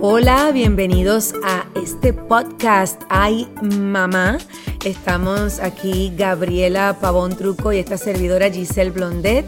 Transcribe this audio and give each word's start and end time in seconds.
Hola, 0.00 0.52
bienvenidos 0.52 1.34
a 1.42 1.66
este 1.74 2.12
podcast 2.12 3.02
Ay 3.08 3.48
Mamá. 3.60 4.38
Estamos 4.84 5.58
aquí 5.58 6.12
Gabriela 6.16 6.98
Pavón 7.00 7.36
Truco 7.36 7.72
y 7.72 7.78
esta 7.78 7.98
servidora 7.98 8.48
Giselle 8.48 8.92
Blondet. 8.92 9.44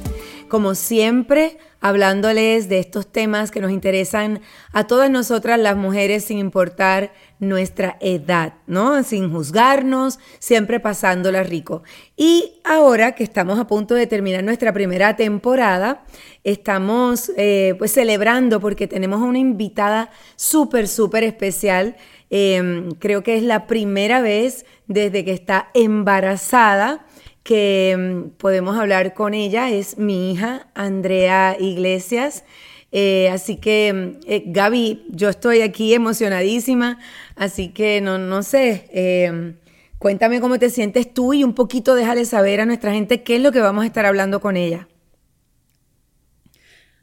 Como 0.49 0.75
siempre, 0.75 1.57
hablándoles 1.81 2.69
de 2.69 2.79
estos 2.79 3.11
temas 3.11 3.51
que 3.51 3.61
nos 3.61 3.73
interesan 3.73 4.41
a 4.73 4.87
todas 4.87 5.11
nosotras 5.11 5.59
las 5.59 5.77
mujeres 5.77 6.25
sin 6.25 6.39
importar 6.39 7.13
nuestra 7.39 7.97
edad, 8.01 8.55
¿no? 8.67 9.03
Sin 9.03 9.33
juzgarnos, 9.33 10.19
siempre 10.39 10.79
pasándola 10.79 11.43
rico. 11.43 11.83
Y 12.17 12.61
ahora 12.65 13.13
que 13.13 13.25
estamos 13.25 13.59
a 13.59 13.67
punto 13.67 13.95
de 13.95 14.07
terminar 14.07 14.45
nuestra 14.45 14.73
primera 14.73 15.17
temporada, 15.17 16.05
estamos 16.45 17.33
eh, 17.37 17.75
pues 17.79 17.93
celebrando 17.93 18.61
porque 18.61 18.87
tenemos 18.87 19.23
una 19.23 19.39
invitada 19.39 20.11
súper, 20.37 20.87
súper 20.87 21.25
especial. 21.25 21.97
Em, 22.29 22.93
creo 22.93 23.23
que 23.23 23.37
es 23.37 23.43
la 23.43 23.67
primera 23.67 24.21
vez 24.21 24.67
desde 24.87 25.25
que 25.25 25.33
está 25.33 25.71
embarazada 25.75 27.07
que 27.43 27.97
mm, 27.99 28.31
podemos 28.39 28.79
hablar 28.79 29.15
con 29.15 29.35
ella 29.35 29.71
es 29.71 29.99
mi 29.99 30.33
hija, 30.33 30.69
Andrea 30.75 31.57
Iglesias. 31.59 32.45
Eh, 32.93 33.29
así 33.31 33.57
que, 33.57 33.93
mm, 33.93 34.21
eh, 34.27 34.45
Gaby, 34.47 35.07
yo 35.11 35.29
estoy 35.29 35.63
aquí 35.63 35.95
emocionadísima, 35.95 36.99
así 37.37 37.69
que 37.69 38.01
no, 38.01 38.19
no 38.19 38.43
sé, 38.43 38.89
em, 38.93 39.57
cuéntame 39.99 40.41
cómo 40.41 40.59
te 40.59 40.71
sientes 40.71 41.13
tú 41.13 41.33
y 41.33 41.45
un 41.45 41.55
poquito 41.55 41.95
déjale 41.95 42.25
saber 42.25 42.61
a 42.61 42.67
nuestra 42.67 42.93
gente 42.93 43.23
qué 43.23 43.37
es 43.37 43.43
lo 43.43 43.53
que 43.53 43.61
vamos 43.61 43.85
a 43.85 43.87
estar 43.87 44.07
hablando 44.07 44.41
con 44.41 44.57
ella. 44.57 44.89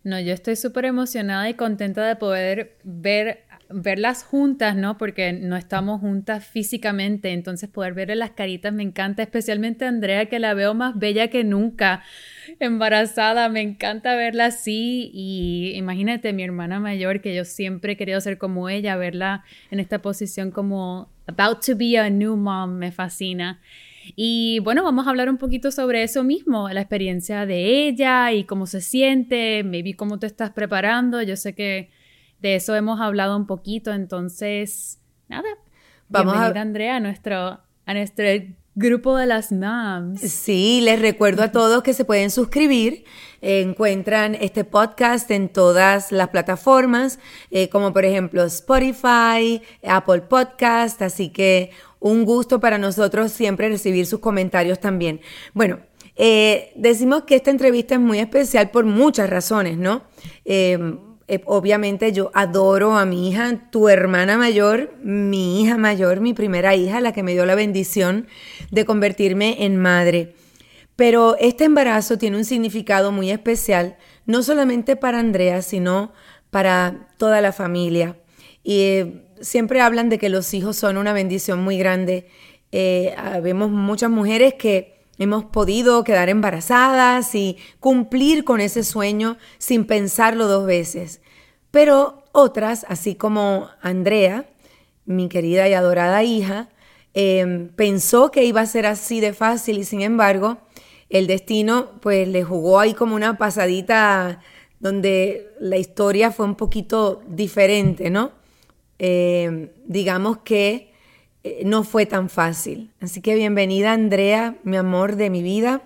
No, 0.03 0.19
yo 0.21 0.33
estoy 0.33 0.55
súper 0.55 0.85
emocionada 0.85 1.49
y 1.49 1.55
contenta 1.55 2.05
de 2.07 2.15
poder 2.15 2.77
ver 2.83 3.43
verlas 3.69 4.23
juntas, 4.23 4.75
¿no? 4.75 4.97
Porque 4.97 5.33
no 5.33 5.55
estamos 5.55 6.01
juntas 6.01 6.45
físicamente, 6.45 7.31
entonces 7.31 7.69
poder 7.69 7.93
verle 7.93 8.15
las 8.15 8.31
caritas 8.31 8.73
me 8.73 8.83
encanta, 8.83 9.23
especialmente 9.23 9.85
Andrea, 9.85 10.27
que 10.27 10.39
la 10.39 10.53
veo 10.53 10.73
más 10.73 10.97
bella 10.97 11.29
que 11.29 11.43
nunca, 11.43 12.03
embarazada, 12.59 13.49
me 13.49 13.61
encanta 13.61 14.15
verla 14.15 14.45
así 14.45 15.11
y 15.13 15.73
imagínate 15.75 16.33
mi 16.33 16.43
hermana 16.43 16.79
mayor, 16.79 17.21
que 17.21 17.35
yo 17.35 17.45
siempre 17.45 17.93
he 17.93 17.97
querido 17.97 18.21
ser 18.21 18.37
como 18.37 18.69
ella, 18.69 18.95
verla 18.95 19.43
en 19.71 19.79
esta 19.79 20.01
posición 20.01 20.51
como 20.51 21.09
about 21.27 21.65
to 21.65 21.75
be 21.75 21.97
a 21.97 22.09
new 22.09 22.35
mom, 22.35 22.77
me 22.77 22.91
fascina. 22.91 23.59
Y 24.15 24.59
bueno, 24.59 24.83
vamos 24.83 25.05
a 25.05 25.09
hablar 25.09 25.29
un 25.29 25.37
poquito 25.37 25.71
sobre 25.71 26.03
eso 26.03 26.23
mismo, 26.23 26.69
la 26.69 26.81
experiencia 26.81 27.45
de 27.45 27.87
ella 27.87 28.31
y 28.31 28.45
cómo 28.45 28.65
se 28.65 28.79
siente, 28.79 29.63
maybe 29.65 29.95
cómo 29.95 30.17
te 30.19 30.27
estás 30.27 30.51
preparando. 30.51 31.21
Yo 31.21 31.35
sé 31.35 31.53
que 31.53 31.89
de 32.41 32.55
eso 32.55 32.75
hemos 32.75 32.99
hablado 32.99 33.35
un 33.35 33.47
poquito, 33.47 33.93
entonces, 33.93 34.99
nada. 35.27 35.47
Vamos 36.09 36.35
a 36.35 36.47
Andrea 36.47 36.97
a 36.97 36.99
nuestro, 36.99 37.59
a 37.85 37.93
nuestro 37.93 38.25
grupo 38.77 39.17
de 39.17 39.25
las 39.25 39.51
moms. 39.51 40.21
Sí, 40.21 40.81
les 40.81 41.01
recuerdo 41.01 41.41
a 41.41 41.51
todos 41.51 41.81
que 41.81 41.93
se 41.93 42.05
pueden 42.05 42.29
suscribir. 42.29 43.05
encuentran 43.41 44.35
este 44.35 44.63
podcast 44.63 45.29
en 45.31 45.49
todas 45.49 46.11
las 46.11 46.29
plataformas, 46.29 47.19
eh, 47.51 47.69
como 47.69 47.91
por 47.91 48.05
ejemplo 48.05 48.43
Spotify, 48.43 49.61
Apple 49.83 50.21
Podcast, 50.21 51.01
así 51.01 51.29
que 51.29 51.71
un 51.99 52.23
gusto 52.23 52.59
para 52.59 52.77
nosotros 52.77 53.31
siempre 53.31 53.69
recibir 53.69 54.05
sus 54.05 54.19
comentarios 54.19 54.79
también. 54.79 55.21
Bueno, 55.53 55.79
eh, 56.15 56.71
decimos 56.75 57.23
que 57.23 57.35
esta 57.35 57.51
entrevista 57.51 57.95
es 57.95 58.01
muy 58.01 58.19
especial 58.19 58.69
por 58.69 58.85
muchas 58.85 59.29
razones, 59.29 59.77
¿no? 59.77 60.03
Eh, 61.27 61.35
eh, 61.35 61.41
obviamente 61.45 62.11
yo 62.13 62.31
adoro 62.33 62.97
a 62.97 63.05
mi 63.05 63.29
hija, 63.29 63.69
tu 63.69 63.89
hermana 63.89 64.37
mayor, 64.37 64.93
mi 65.03 65.61
hija 65.61 65.77
mayor, 65.77 66.21
mi 66.21 66.33
primera 66.33 66.75
hija, 66.75 67.01
la 67.01 67.11
que 67.11 67.23
me 67.23 67.33
dio 67.33 67.45
la 67.45 67.55
bendición 67.55 68.27
de 68.71 68.85
convertirme 68.85 69.65
en 69.65 69.77
madre. 69.77 70.35
Pero 70.95 71.35
este 71.39 71.65
embarazo 71.65 72.17
tiene 72.17 72.37
un 72.37 72.45
significado 72.45 73.11
muy 73.11 73.29
especial, 73.29 73.97
no 74.25 74.41
solamente 74.41 74.95
para 74.95 75.19
Andrea, 75.19 75.61
sino 75.61 76.13
para 76.49 77.09
toda 77.17 77.41
la 77.41 77.51
familia. 77.51 78.17
Y 78.63 78.79
eh, 78.79 79.25
siempre 79.41 79.81
hablan 79.81 80.09
de 80.09 80.17
que 80.17 80.29
los 80.29 80.53
hijos 80.53 80.77
son 80.77 80.97
una 80.97 81.13
bendición 81.13 81.61
muy 81.61 81.77
grande. 81.77 82.27
Eh, 82.71 83.15
vemos 83.43 83.69
muchas 83.69 84.09
mujeres 84.09 84.53
que 84.55 84.96
Hemos 85.19 85.45
podido 85.45 86.03
quedar 86.03 86.29
embarazadas 86.29 87.33
y 87.35 87.57
cumplir 87.79 88.43
con 88.43 88.61
ese 88.61 88.83
sueño 88.83 89.37
sin 89.57 89.85
pensarlo 89.85 90.47
dos 90.47 90.65
veces. 90.65 91.21
Pero 91.71 92.23
otras, 92.31 92.85
así 92.87 93.15
como 93.15 93.69
Andrea, 93.81 94.45
mi 95.05 95.29
querida 95.29 95.67
y 95.67 95.73
adorada 95.73 96.23
hija, 96.23 96.69
em, 97.13 97.69
pensó 97.69 98.29
que 98.29 98.45
iba 98.45 98.61
a 98.61 98.65
ser 98.65 98.85
así 98.85 99.19
de 99.19 99.33
fácil 99.33 99.79
y 99.79 99.83
sin 99.83 100.01
embargo 100.01 100.57
el 101.09 101.25
destino 101.25 101.91
pues 102.01 102.27
le 102.27 102.43
jugó 102.43 102.79
ahí 102.79 102.93
como 102.93 103.15
una 103.15 103.37
pasadita 103.37 104.41
donde 104.79 105.53
la 105.59 105.77
historia 105.77 106.31
fue 106.31 106.45
un 106.45 106.55
poquito 106.55 107.21
diferente, 107.27 108.09
¿no? 108.09 108.31
Em, 108.99 109.69
digamos 109.85 110.39
que 110.39 110.86
eh, 111.47 111.61
no 111.65 111.83
fue 111.83 112.05
tan 112.05 112.29
fácil. 112.29 112.91
Así 112.99 113.21
que 113.21 113.35
bienvenida 113.35 113.93
Andrea, 113.93 114.57
mi 114.63 114.77
amor 114.77 115.15
de 115.15 115.29
mi 115.29 115.41
vida. 115.41 115.81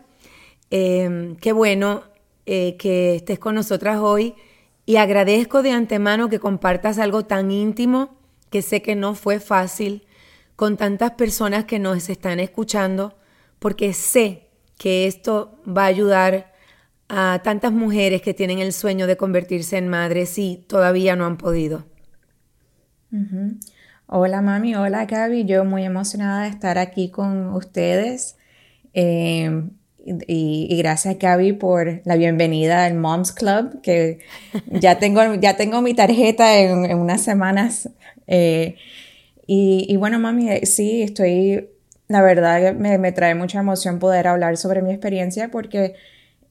Em, 0.69 1.35
qué 1.35 1.51
bueno 1.51 2.03
eh, 2.45 2.77
que 2.77 3.15
estés 3.15 3.37
con 3.37 3.55
nosotras 3.55 3.99
hoy 3.99 4.35
y 4.85 4.95
agradezco 4.95 5.61
de 5.61 5.71
antemano 5.71 6.29
que 6.29 6.39
compartas 6.39 6.97
algo 6.97 7.25
tan 7.25 7.51
íntimo 7.51 8.17
que 8.49 8.61
sé 8.61 8.81
que 8.81 8.95
no 8.95 9.15
fue 9.15 9.39
fácil 9.39 10.05
con 10.55 10.77
tantas 10.77 11.11
personas 11.11 11.65
que 11.65 11.79
nos 11.79 12.09
están 12.09 12.39
escuchando, 12.39 13.15
porque 13.59 13.93
sé 13.93 14.49
que 14.77 15.07
esto 15.07 15.59
va 15.65 15.83
a 15.83 15.87
ayudar 15.87 16.53
a 17.07 17.41
tantas 17.43 17.71
mujeres 17.71 18.21
que 18.21 18.33
tienen 18.33 18.59
el 18.59 18.73
sueño 18.73 19.07
de 19.07 19.17
convertirse 19.17 19.77
en 19.77 19.89
madres 19.89 20.37
y 20.37 20.63
todavía 20.67 21.15
no 21.15 21.25
han 21.25 21.37
podido. 21.37 21.85
Hola 24.13 24.41
mami, 24.41 24.75
hola 24.75 25.05
Gaby, 25.05 25.45
yo 25.45 25.63
muy 25.63 25.85
emocionada 25.85 26.43
de 26.43 26.49
estar 26.49 26.77
aquí 26.77 27.09
con 27.09 27.53
ustedes. 27.53 28.35
Eh, 28.93 29.69
y, 30.27 30.77
gracias 30.79 31.17
Gaby 31.17 31.53
por 31.53 32.01
la 32.03 32.17
bienvenida 32.17 32.83
al 32.83 32.95
Moms 32.95 33.31
Club, 33.31 33.79
que 33.81 34.19
ya 34.67 34.99
tengo, 34.99 35.35
ya 35.35 35.55
tengo 35.55 35.81
mi 35.81 35.93
tarjeta 35.93 36.57
en, 36.57 36.93
unas 36.97 37.21
semanas. 37.21 37.89
Eh, 38.27 38.75
y, 39.47 39.95
bueno, 39.95 40.19
mami, 40.19 40.49
eh, 40.49 40.65
sí, 40.65 41.03
estoy, 41.03 41.69
la 42.09 42.21
verdad 42.21 42.73
me, 42.73 42.97
me, 42.97 43.13
trae 43.13 43.33
mucha 43.33 43.61
emoción 43.61 43.97
poder 43.99 44.27
hablar 44.27 44.57
sobre 44.57 44.81
mi 44.81 44.91
experiencia 44.91 45.49
porque 45.51 45.95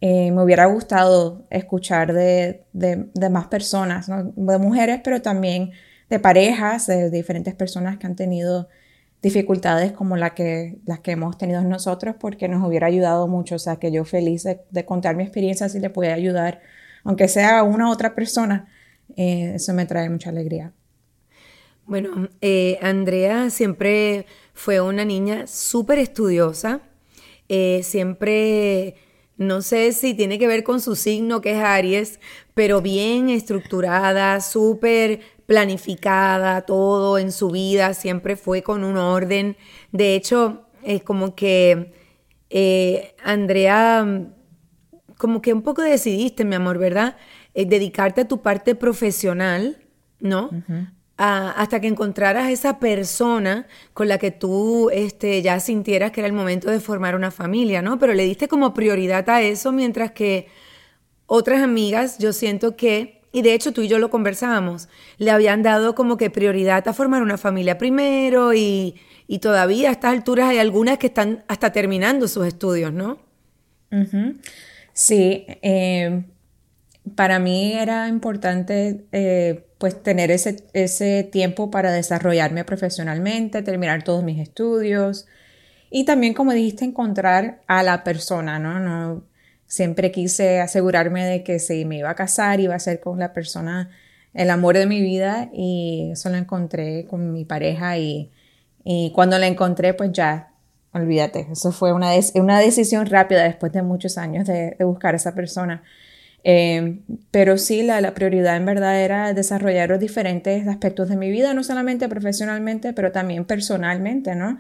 me 0.00 0.42
hubiera 0.42 0.64
gustado 0.64 1.44
escuchar 1.50 2.14
de, 2.14 2.62
de, 2.72 3.10
de 3.12 3.28
más 3.28 3.48
personas, 3.48 4.06
de 4.08 4.58
mujeres, 4.58 5.02
pero 5.04 5.20
también 5.20 5.72
de 6.10 6.18
parejas, 6.18 6.86
de 6.88 7.08
diferentes 7.10 7.54
personas 7.54 7.96
que 7.96 8.06
han 8.06 8.16
tenido 8.16 8.68
dificultades 9.22 9.92
como 9.92 10.16
la 10.16 10.34
que, 10.34 10.78
las 10.86 11.00
que 11.00 11.12
hemos 11.12 11.36
tenido 11.38 11.62
nosotros, 11.62 12.16
porque 12.18 12.48
nos 12.48 12.66
hubiera 12.66 12.86
ayudado 12.86 13.28
mucho. 13.28 13.54
O 13.54 13.58
sea, 13.58 13.76
que 13.76 13.92
yo 13.92 14.04
feliz 14.04 14.44
de, 14.44 14.84
contar 14.84 15.16
mi 15.16 15.22
experiencia 15.22 15.68
si 15.68 15.78
le 15.78 15.90
puede 15.90 16.12
ayudar, 16.12 16.60
aunque 17.04 17.28
sea 17.28 17.60
a 17.60 17.62
una 17.62 17.88
u 17.88 17.92
otra 17.92 18.14
persona, 18.14 18.68
eh, 19.16 19.52
eso 19.54 19.72
me 19.72 19.86
trae 19.86 20.10
mucha 20.10 20.30
alegría. 20.30 20.72
Bueno, 21.86 22.28
eh, 22.40 22.78
Andrea 22.82 23.50
siempre 23.50 24.26
fue 24.54 24.80
una 24.80 25.04
niña 25.04 25.46
súper 25.46 25.98
estudiosa, 25.98 26.80
eh, 27.48 27.80
siempre, 27.82 28.94
no 29.36 29.60
sé 29.60 29.90
si 29.92 30.14
tiene 30.14 30.38
que 30.38 30.46
ver 30.46 30.62
con 30.62 30.80
su 30.80 30.94
signo 30.94 31.40
que 31.40 31.50
es 31.50 31.58
Aries, 31.58 32.20
pero 32.54 32.80
bien 32.80 33.28
estructurada, 33.28 34.40
súper 34.40 35.20
planificada, 35.50 36.60
todo 36.60 37.18
en 37.18 37.32
su 37.32 37.50
vida, 37.50 37.92
siempre 37.92 38.36
fue 38.36 38.62
con 38.62 38.84
un 38.84 38.96
orden. 38.96 39.56
De 39.90 40.14
hecho, 40.14 40.68
es 40.84 41.02
como 41.02 41.34
que 41.34 41.92
eh, 42.50 43.16
Andrea, 43.24 44.28
como 45.18 45.42
que 45.42 45.52
un 45.52 45.62
poco 45.62 45.82
decidiste, 45.82 46.44
mi 46.44 46.54
amor, 46.54 46.78
¿verdad? 46.78 47.16
Eh, 47.52 47.66
dedicarte 47.66 48.20
a 48.20 48.28
tu 48.28 48.42
parte 48.42 48.76
profesional, 48.76 49.84
¿no? 50.20 50.50
hasta 51.16 51.80
que 51.80 51.88
encontraras 51.88 52.48
esa 52.48 52.78
persona 52.78 53.66
con 53.92 54.06
la 54.06 54.18
que 54.18 54.30
tú 54.30 54.88
este, 54.90 55.42
ya 55.42 55.58
sintieras 55.58 56.12
que 56.12 56.20
era 56.20 56.28
el 56.28 56.32
momento 56.32 56.70
de 56.70 56.78
formar 56.78 57.16
una 57.16 57.32
familia, 57.32 57.82
¿no? 57.82 57.98
Pero 57.98 58.14
le 58.14 58.22
diste 58.22 58.46
como 58.46 58.72
prioridad 58.72 59.28
a 59.28 59.42
eso, 59.42 59.72
mientras 59.72 60.12
que 60.12 60.46
otras 61.26 61.60
amigas, 61.60 62.18
yo 62.18 62.32
siento 62.32 62.76
que 62.76 63.19
y 63.32 63.42
de 63.42 63.54
hecho 63.54 63.72
tú 63.72 63.82
y 63.82 63.88
yo 63.88 63.98
lo 63.98 64.10
conversábamos, 64.10 64.88
le 65.18 65.30
habían 65.30 65.62
dado 65.62 65.94
como 65.94 66.16
que 66.16 66.30
prioridad 66.30 66.86
a 66.88 66.92
formar 66.92 67.22
una 67.22 67.38
familia 67.38 67.78
primero 67.78 68.54
y, 68.54 69.00
todavía 69.40 69.90
a 69.90 69.92
estas 69.92 70.12
alturas 70.12 70.48
hay 70.48 70.58
algunas 70.58 70.98
que 70.98 71.06
están 71.06 71.44
hasta 71.46 71.70
terminando 71.70 72.26
sus 72.26 72.46
estudios, 72.46 72.92
¿no? 72.92 73.18
Sí, 74.92 75.46
eh, 75.62 76.24
para 77.14 77.38
mí 77.38 77.72
era 77.72 78.08
importante 78.08 79.06
eh, 79.12 79.66
pues 79.78 80.02
tener 80.02 80.32
ese, 80.32 80.64
ese 80.72 81.22
tiempo 81.22 81.70
para 81.70 81.92
desarrollarme 81.92 82.64
profesionalmente, 82.64 83.62
terminar 83.62 84.02
todos 84.02 84.24
mis 84.24 84.40
estudios 84.40 85.26
y 85.90 86.04
también, 86.04 86.34
como 86.34 86.52
dijiste, 86.52 86.84
encontrar 86.84 87.62
a 87.66 87.82
la 87.82 88.04
persona, 88.04 88.58
no 88.58 89.24
siempre 89.70 90.10
quise 90.10 90.60
asegurarme 90.60 91.24
de 91.24 91.44
que 91.44 91.60
si 91.60 91.84
me 91.84 91.98
iba 91.98 92.10
a 92.10 92.16
casar 92.16 92.58
iba 92.58 92.74
a 92.74 92.80
ser 92.80 92.98
con 92.98 93.20
la 93.20 93.32
persona, 93.32 93.88
el 94.34 94.50
amor 94.50 94.76
de 94.76 94.86
mi 94.86 95.00
vida 95.00 95.48
y 95.52 96.10
eso 96.12 96.28
lo 96.28 96.36
encontré 96.36 97.06
con 97.06 97.32
mi 97.32 97.44
pareja 97.44 97.96
y, 97.96 98.32
y 98.84 99.12
cuando 99.14 99.38
la 99.38 99.46
encontré 99.46 99.94
pues 99.94 100.10
ya, 100.12 100.52
olvídate, 100.92 101.46
eso 101.52 101.70
fue 101.70 101.92
una, 101.92 102.10
una 102.34 102.58
decisión 102.58 103.06
rápida 103.06 103.44
después 103.44 103.72
de 103.72 103.82
muchos 103.82 104.18
años 104.18 104.46
de, 104.48 104.76
buscar 104.80 105.14
a 105.14 105.18
esa 105.18 105.34
persona. 105.36 105.84
Eh, 106.42 107.00
pero 107.30 107.56
sí, 107.56 107.82
la, 107.82 108.00
la, 108.00 108.14
prioridad 108.14 108.56
en 108.56 108.64
verdad 108.64 109.00
era 109.00 109.34
desarrollar 109.34 109.90
los 109.90 110.00
diferentes 110.00 110.66
aspectos 110.66 111.08
de 111.08 111.16
mi 111.16 111.30
vida, 111.30 111.54
no 111.54 111.62
solamente 111.62 112.08
profesionalmente, 112.08 112.92
pero 112.92 113.12
también 113.12 113.44
personalmente, 113.44 114.34
¿no? 114.34 114.58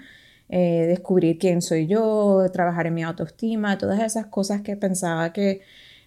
Eh, 0.52 0.86
descubrir 0.88 1.38
quién 1.38 1.62
soy 1.62 1.86
yo, 1.86 2.44
trabajar 2.52 2.88
en 2.88 2.94
mi 2.94 3.04
autoestima, 3.04 3.78
todas 3.78 4.00
esas 4.00 4.26
cosas 4.26 4.62
que 4.62 4.76
pensaba 4.76 5.32
que 5.32 5.60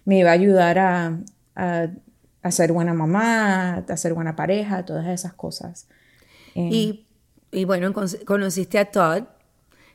me 0.04 0.18
iba 0.18 0.30
a 0.30 0.34
ayudar 0.34 0.78
a, 0.78 1.18
a, 1.54 2.50
ser 2.50 2.72
buena 2.72 2.92
mamá, 2.92 3.76
a 3.88 3.96
ser 3.96 4.12
buena 4.12 4.36
pareja, 4.36 4.84
todas 4.84 5.06
esas 5.06 5.32
cosas. 5.32 5.88
Eh, 6.54 6.68
y, 6.70 7.06
y, 7.52 7.64
bueno, 7.64 7.94
conociste 8.26 8.78
a 8.78 8.90
Todd, 8.90 9.22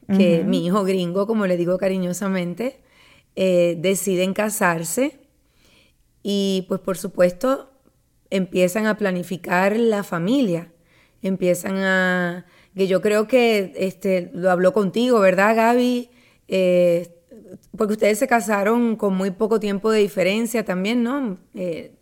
que 0.08 0.44
mi 0.44 0.66
hijo 0.66 0.84
gringo, 0.84 1.28
como 1.28 1.46
le 1.46 1.56
digo 1.56 1.78
cariñosamente, 1.78 2.82
deciden 3.36 4.34
casarse 4.34 5.20
y 6.24 6.66
pues 6.68 6.82
por 6.82 6.98
supuesto 6.98 7.70
empiezan 8.30 8.86
a 8.86 8.98
planificar 8.98 9.78
la 9.78 10.04
familia, 10.04 10.72
empiezan 11.22 11.78
a... 11.78 12.46
que 12.80 12.88
yo 12.88 13.02
creo 13.02 13.28
que 13.28 13.74
este, 13.76 14.32
lo 14.34 14.50
habló 14.50 14.72
contigo, 14.72 15.20
¿verdad 15.20 15.54
Gaby? 15.54 16.10
Eh, 16.48 17.10
porque 17.76 17.94
ustedes 17.94 18.20
se 18.20 18.28
casaron 18.28 18.96
con 18.96 19.16
muy 19.16 19.32
poco 19.32 19.60
tiempo 19.60 19.92
de 19.92 20.00
diferencia 20.00 20.64
también, 20.64 21.04
¿no? 21.04 21.38
Eh, 21.56 21.94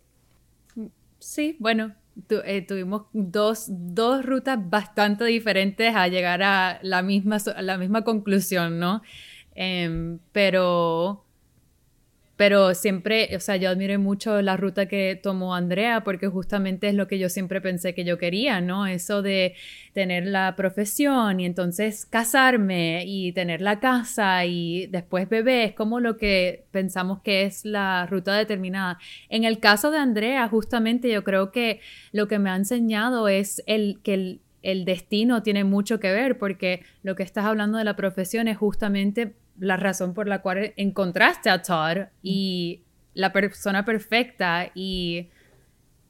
sí, 1.18 1.56
bueno, 1.58 1.96
eh, 2.30 2.62
tuvimos 2.62 3.06
dos, 3.12 3.66
dos, 3.68 4.24
rutas 4.24 4.56
bastante 4.70 5.24
diferentes 5.24 5.96
a 5.96 6.06
llegar 6.06 6.44
a 6.44 6.78
la 6.82 7.02
misma, 7.02 7.38
a 7.56 7.62
la 7.62 7.76
misma 7.76 8.04
conclusión, 8.04 8.78
¿no? 8.78 9.02
Em, 9.56 10.20
pero 10.30 11.24
pero 12.38 12.72
siempre, 12.76 13.34
o 13.34 13.40
sea, 13.40 13.56
yo 13.56 13.68
admiré 13.68 13.98
mucho 13.98 14.40
la 14.42 14.56
ruta 14.56 14.86
que 14.86 15.18
tomó 15.20 15.56
Andrea 15.56 16.04
porque 16.04 16.28
justamente 16.28 16.86
es 16.86 16.94
lo 16.94 17.08
que 17.08 17.18
yo 17.18 17.28
siempre 17.28 17.60
pensé 17.60 17.94
que 17.94 18.04
yo 18.04 18.16
quería, 18.16 18.60
¿no? 18.60 18.86
Eso 18.86 19.22
de 19.22 19.56
tener 19.92 20.24
la 20.24 20.54
profesión 20.54 21.40
y 21.40 21.46
entonces 21.46 22.06
casarme 22.06 23.02
y 23.04 23.32
tener 23.32 23.60
la 23.60 23.80
casa 23.80 24.44
y 24.44 24.86
después 24.86 25.28
bebé, 25.28 25.64
es 25.64 25.72
como 25.72 25.98
lo 25.98 26.16
que 26.16 26.64
pensamos 26.70 27.22
que 27.22 27.42
es 27.42 27.64
la 27.64 28.06
ruta 28.06 28.36
determinada. 28.36 29.00
En 29.28 29.42
el 29.42 29.58
caso 29.58 29.90
de 29.90 29.98
Andrea, 29.98 30.46
justamente 30.46 31.10
yo 31.10 31.24
creo 31.24 31.50
que 31.50 31.80
lo 32.12 32.28
que 32.28 32.38
me 32.38 32.50
ha 32.50 32.56
enseñado 32.56 33.26
es 33.26 33.64
el 33.66 33.98
que 34.04 34.14
el, 34.14 34.40
el 34.62 34.84
destino 34.84 35.42
tiene 35.42 35.64
mucho 35.64 35.98
que 35.98 36.12
ver 36.12 36.38
porque 36.38 36.84
lo 37.02 37.16
que 37.16 37.24
estás 37.24 37.46
hablando 37.46 37.78
de 37.78 37.84
la 37.84 37.96
profesión 37.96 38.46
es 38.46 38.56
justamente 38.56 39.34
la 39.58 39.76
razón 39.76 40.14
por 40.14 40.28
la 40.28 40.40
cual 40.40 40.72
encontraste 40.76 41.50
a 41.50 41.62
Todd 41.62 42.08
y 42.22 42.82
la 43.14 43.32
persona 43.32 43.84
perfecta 43.84 44.70
y, 44.74 45.28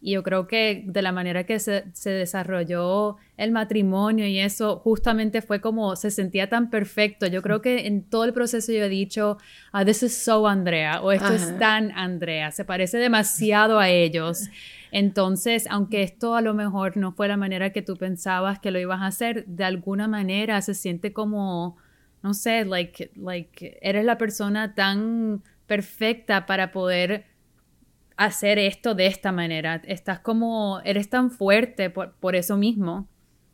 yo 0.01 0.23
creo 0.23 0.47
que 0.47 0.85
de 0.87 1.03
la 1.03 1.11
manera 1.11 1.45
que 1.45 1.59
se, 1.59 1.83
desarrolló 2.05 3.17
el 3.37 3.51
matrimonio 3.51 4.27
y 4.27 4.39
eso 4.39 4.79
justamente 4.79 5.43
fue 5.43 5.61
como 5.61 5.97
se 5.97 6.11
sentía 6.11 6.49
tan 6.49 6.71
perfecto. 6.71 7.27
Yo 7.27 7.43
creo 7.43 7.61
que 7.61 7.87
en 7.87 8.05
todo 8.05 8.25
el 8.25 8.33
proceso 8.33 8.71
yo 8.71 8.85
he 8.85 8.89
dicho, 8.89 9.39
ah, 9.73 9.85
this 9.85 10.03
is 10.03 10.17
so 10.17 10.47
Andrea 10.47 11.03
o 11.03 11.11
esto 11.11 11.33
es 11.33 11.59
tan 11.59 11.91
Andrea, 11.93 12.53
se 12.53 12.65
parece 12.65 12.99
demasiado 12.99 13.79
a 13.79 13.89
ellos. 13.89 14.49
Entonces, 14.93 15.67
aunque 15.69 16.03
esto 16.03 16.35
a 16.35 16.43
lo 16.43 16.55
mejor 16.55 16.97
no 16.97 17.13
fue 17.13 17.29
la 17.29 17.37
manera 17.37 17.71
que 17.71 17.83
tú 17.83 17.97
pensabas 17.97 18.59
que 18.61 18.71
lo 18.71 18.79
ibas 18.79 19.03
a 19.03 19.07
hacer, 19.07 19.45
de 19.47 19.65
alguna 19.65 20.07
manera 20.07 20.63
se 20.63 20.75
siente 20.75 21.13
como 21.13 21.77
no 22.23 22.35
sé, 22.35 22.65
like, 22.65 23.11
like, 23.17 23.79
eres 23.81 24.05
la 24.05 24.19
persona 24.19 24.75
tan 24.75 25.43
perfecta 25.67 26.47
para 26.47 26.73
poder 26.73 27.27
hacer 28.17 28.59
esto 28.59 28.95
de 28.95 29.07
esta 29.07 29.33
manera. 29.33 29.81
Estás 29.87 30.19
como, 30.19 30.81
eres 30.85 31.09
tan 31.09 31.31
fuerte 31.31 31.91
por, 31.91 32.37
eso 32.37 32.57
mismo. 32.57 33.09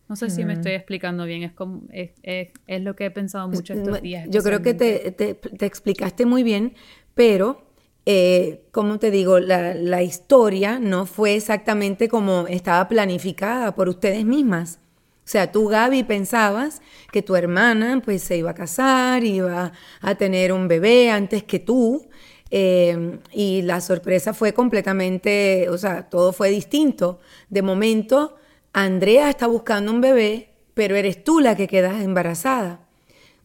No 0.09 0.17
sé 0.17 0.31
si 0.31 0.45
me 0.45 0.55
estoy 0.55 0.73
explicando 0.73 1.25
bien, 1.25 1.43
es, 1.43 1.53
como, 1.53 1.83
es, 1.91 2.83
lo 2.83 2.95
que 2.95 3.07
he 3.07 3.11
pensado 3.11 3.49
mucho 3.49 3.75
estos 3.75 4.03
días. 4.03 4.29
Yo 4.31 4.43
creo 4.43 4.63
que 4.63 4.75
te, 4.75 5.11
te, 5.13 5.67
explicaste 5.67 6.27
muy 6.27 6.43
bien, 6.43 6.75
pero, 7.15 7.67
eh, 8.07 8.67
como 8.71 8.99
te 8.99 9.11
digo, 9.11 9.39
la, 9.41 9.75
la 9.75 10.03
historia 10.03 10.79
no 10.79 11.07
fue 11.07 11.37
exactamente 11.37 12.09
como 12.09 12.47
estaba 12.49 12.89
planificada 12.89 13.75
por 13.75 13.89
ustedes 13.89 14.25
mismas. 14.25 14.79
O 15.25 15.27
sea, 15.27 15.51
tú, 15.51 15.69
Gaby, 15.69 16.05
pensabas 16.05 16.83
que 17.11 17.23
tu 17.23 17.35
hermana 17.35 18.03
pues 18.05 18.23
se 18.23 18.37
iba 18.37 18.51
a 18.51 18.55
casar, 18.55 19.25
iba 19.25 19.73
a 20.03 20.15
tener 20.17 20.53
un 20.53 20.69
bebé 20.69 21.11
antes 21.11 21.43
que 21.45 21.59
tú, 21.59 22.07
eh, 22.51 23.19
y 23.33 23.63
la 23.63 23.81
sorpresa 23.81 24.35
fue 24.35 24.53
completamente, 24.53 25.69
o 25.71 25.79
sea, 25.79 26.09
todo 26.11 26.33
fue 26.33 26.51
distinto. 26.51 27.21
De 27.49 27.63
momento, 27.63 28.37
Andrea 28.75 29.31
está 29.31 29.47
buscando 29.47 29.93
un 29.93 30.03
bebé, 30.03 30.51
pero 30.75 30.95
eres 30.95 31.25
tú 31.25 31.41
la 31.41 31.57
que 31.57 31.69
quedas 31.69 32.03
embarazada. 32.03 32.87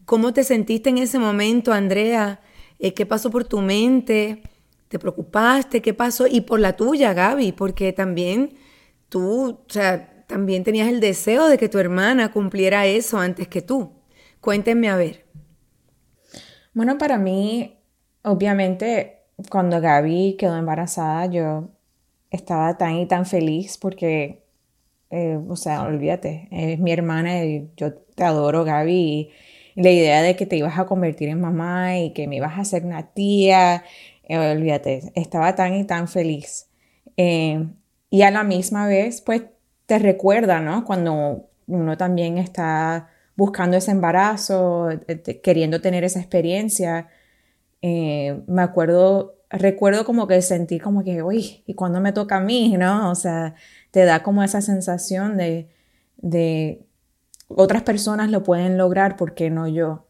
¿Cómo 0.04 0.34
te 0.34 0.44
sentiste 0.44 0.90
en 0.90 0.98
ese 0.98 1.18
momento, 1.18 1.72
Andrea? 1.72 2.40
Eh, 2.78 2.92
¿Qué 2.92 3.06
pasó 3.06 3.30
por 3.30 3.44
tu 3.44 3.60
mente? 3.60 4.42
¿Te 4.88 4.98
preocupaste? 4.98 5.80
¿Qué 5.80 5.94
pasó? 5.94 6.26
Y 6.26 6.42
por 6.42 6.60
la 6.60 6.76
tuya, 6.76 7.14
Gaby, 7.14 7.52
porque 7.52 7.92
también 7.92 8.54
tú, 9.08 9.50
o 9.50 9.64
sea, 9.68 10.19
también 10.30 10.62
tenías 10.62 10.88
el 10.88 11.00
deseo 11.00 11.48
de 11.48 11.58
que 11.58 11.68
tu 11.68 11.78
hermana 11.78 12.30
cumpliera 12.30 12.86
eso 12.86 13.18
antes 13.18 13.48
que 13.48 13.62
tú. 13.62 13.92
Cuéntenme 14.40 14.88
a 14.88 14.96
ver. 14.96 15.26
Bueno, 16.72 16.98
para 16.98 17.18
mí, 17.18 17.76
obviamente, 18.22 19.24
cuando 19.50 19.80
Gaby 19.80 20.36
quedó 20.38 20.56
embarazada, 20.56 21.26
yo 21.26 21.70
estaba 22.30 22.78
tan 22.78 22.94
y 22.98 23.06
tan 23.06 23.26
feliz 23.26 23.76
porque, 23.76 24.44
eh, 25.10 25.36
o 25.48 25.56
sea, 25.56 25.82
olvídate, 25.82 26.46
es 26.52 26.78
mi 26.78 26.92
hermana 26.92 27.44
y 27.44 27.68
yo 27.76 27.92
te 27.94 28.22
adoro, 28.22 28.64
Gaby. 28.64 28.92
Y, 28.92 29.32
la 29.76 29.90
idea 29.90 30.22
de 30.22 30.36
que 30.36 30.46
te 30.46 30.56
ibas 30.56 30.78
a 30.78 30.86
convertir 30.86 31.28
en 31.28 31.40
mamá 31.40 31.98
y 31.98 32.12
que 32.12 32.26
me 32.28 32.36
ibas 32.36 32.58
a 32.58 32.62
hacer 32.62 32.84
una 32.84 33.12
tía, 33.14 33.84
eh, 34.28 34.38
olvídate, 34.38 35.10
estaba 35.14 35.54
tan 35.54 35.74
y 35.74 35.84
tan 35.84 36.06
feliz. 36.08 36.68
Eh, 37.16 37.66
y 38.10 38.22
a 38.22 38.30
la 38.30 38.44
misma 38.44 38.86
vez, 38.86 39.22
pues 39.22 39.44
te 39.90 39.98
recuerda, 39.98 40.60
¿no? 40.60 40.84
Cuando 40.84 41.50
uno 41.66 41.96
también 41.96 42.38
está 42.38 43.08
buscando 43.34 43.76
ese 43.76 43.90
embarazo, 43.90 44.88
eh, 44.88 45.40
queriendo 45.42 45.80
tener 45.80 46.04
esa 46.04 46.20
experiencia. 46.20 47.08
Eh, 47.82 48.40
me 48.46 48.62
acuerdo, 48.62 49.34
recuerdo 49.50 50.04
como 50.04 50.28
que 50.28 50.42
sentí 50.42 50.78
como 50.78 51.02
que, 51.02 51.24
uy, 51.24 51.64
¿y 51.66 51.74
cuando 51.74 52.00
me 52.00 52.12
toca 52.12 52.36
a 52.36 52.40
mí, 52.40 52.76
no? 52.78 53.10
O 53.10 53.16
sea, 53.16 53.56
te 53.90 54.04
da 54.04 54.22
como 54.22 54.44
esa 54.44 54.60
sensación 54.60 55.36
de, 55.36 55.68
de 56.18 56.86
otras 57.48 57.82
personas 57.82 58.30
lo 58.30 58.44
pueden 58.44 58.78
lograr, 58.78 59.16
¿por 59.16 59.34
qué 59.34 59.50
no 59.50 59.66
yo? 59.66 60.06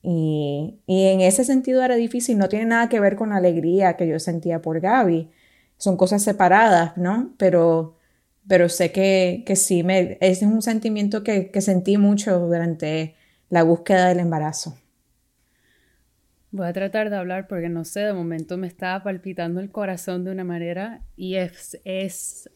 Y, 0.00 0.80
y, 0.86 1.08
en 1.08 1.20
ese 1.20 1.44
sentido 1.44 1.82
era 1.82 1.96
difícil, 1.96 2.38
no 2.38 2.48
tiene 2.48 2.64
nada 2.64 2.88
que 2.88 3.00
ver 3.00 3.16
con 3.16 3.30
la 3.30 3.36
alegría 3.36 3.96
que 3.98 4.08
yo 4.08 4.18
sentía 4.18 4.62
por 4.62 4.80
Gaby, 4.80 5.30
son 5.76 5.98
cosas 5.98 6.22
separadas, 6.22 6.96
¿no? 6.96 7.34
Pero 7.36 7.96
pero 8.48 8.68
sé 8.68 8.92
que, 8.92 9.42
que 9.46 9.56
sí, 9.56 9.82
me, 9.82 10.18
es 10.20 10.42
un 10.42 10.62
sentimiento 10.62 11.22
que, 11.22 11.50
que 11.50 11.60
sentí 11.60 11.96
mucho 11.96 12.38
durante 12.38 13.16
la 13.48 13.62
búsqueda 13.62 14.08
del 14.08 14.20
embarazo. 14.20 14.78
Voy 16.50 16.68
a 16.68 16.72
tratar 16.72 17.10
de 17.10 17.16
hablar 17.16 17.48
porque 17.48 17.68
no 17.68 17.84
sé, 17.84 18.00
de 18.00 18.12
momento 18.12 18.56
me 18.56 18.68
estaba 18.68 19.02
palpitando 19.02 19.60
el 19.60 19.72
corazón 19.72 20.24
de 20.24 20.30
una 20.30 20.44
manera 20.44 21.00
y 21.16 21.34
es, 21.34 21.80
es, 21.84 22.48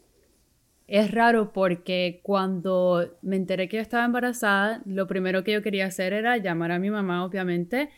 es 0.87 1.11
raro 1.11 1.53
porque 1.53 2.21
cuando 2.23 3.19
me 3.23 3.35
enteré 3.35 3.69
que 3.69 3.79
yo 3.79 3.83
estaba 3.83 4.05
embarazada, 4.05 4.83
lo 4.85 5.09
primero 5.09 5.43
que 5.43 5.53
yo 5.53 5.63
quería 5.63 5.87
hacer 5.87 6.13
era 6.13 6.37
llamar 6.37 6.71
a 6.71 6.79
mi 6.79 6.91
mamá, 6.91 7.25
obviamente, 7.25 7.91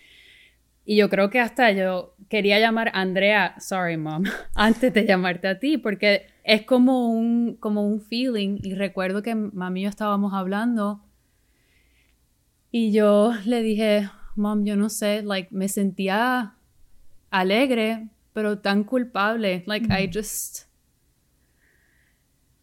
y 0.86 0.96
yo 0.96 1.10
creo 1.10 1.28
que 1.28 1.38
hasta 1.38 1.70
yo 1.72 2.14
quería 2.28 2.58
llamar 2.58 2.88
a 2.88 3.02
Andrea, 3.02 3.54
sorry 3.60 3.96
mom, 3.96 4.24
antes 4.54 4.94
de 4.94 5.04
llamarte 5.04 5.48
a 5.48 5.58
ti, 5.58 5.76
porque 5.76 6.26
es 6.44 6.62
como 6.62 7.10
un, 7.10 7.56
como 7.60 7.86
un 7.86 8.00
feeling. 8.00 8.58
Y 8.62 8.74
recuerdo 8.74 9.22
que 9.22 9.34
mami 9.34 9.80
y 9.80 9.82
yo 9.84 9.88
estábamos 9.88 10.32
hablando 10.32 11.02
y 12.70 12.92
yo 12.92 13.32
le 13.44 13.62
dije, 13.62 14.08
mom, 14.36 14.64
yo 14.64 14.76
no 14.76 14.88
sé, 14.88 15.22
like, 15.22 15.48
me 15.52 15.68
sentía 15.68 16.54
alegre, 17.30 18.08
pero 18.32 18.58
tan 18.58 18.84
culpable. 18.84 19.64
Like, 19.66 19.86
I 19.86 20.10
just. 20.12 20.66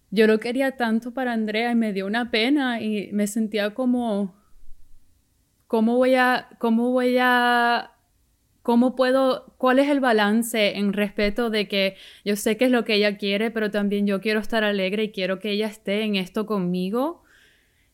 yo 0.10 0.26
lo 0.28 0.40
quería 0.40 0.78
tanto 0.78 1.14
para 1.14 1.34
Andrea 1.34 1.72
y 1.72 1.76
me 1.76 1.92
dio 1.92 2.06
una 2.06 2.32
pena 2.32 2.82
y 2.82 3.12
me 3.12 3.28
sentía 3.28 3.74
como, 3.74 4.34
¿cómo 5.68 5.98
voy 5.98 6.16
a, 6.16 6.50
cómo 6.60 6.92
voy 6.92 7.18
a, 7.20 7.92
cómo 8.68 8.98
puedo, 8.98 9.54
cuál 9.58 9.80
es 9.80 9.88
el 9.88 10.02
balance 10.02 10.76
en 10.76 10.92
respeto 10.92 11.50
de 11.50 11.70
que 11.70 11.96
yo 12.26 12.36
sé 12.36 12.58
que 12.58 12.66
es 12.66 12.72
lo 12.72 12.84
que 12.84 12.96
ella 12.96 13.16
quiere, 13.18 13.50
pero 13.50 13.72
también 13.72 14.06
yo 14.06 14.20
quiero 14.20 14.42
estar 14.42 14.66
alegre 14.66 15.04
y 15.06 15.12
quiero 15.12 15.40
que 15.40 15.52
ella 15.52 15.68
esté 15.68 16.04
en 16.04 16.18
esto 16.18 16.46
conmigo? 16.46 17.24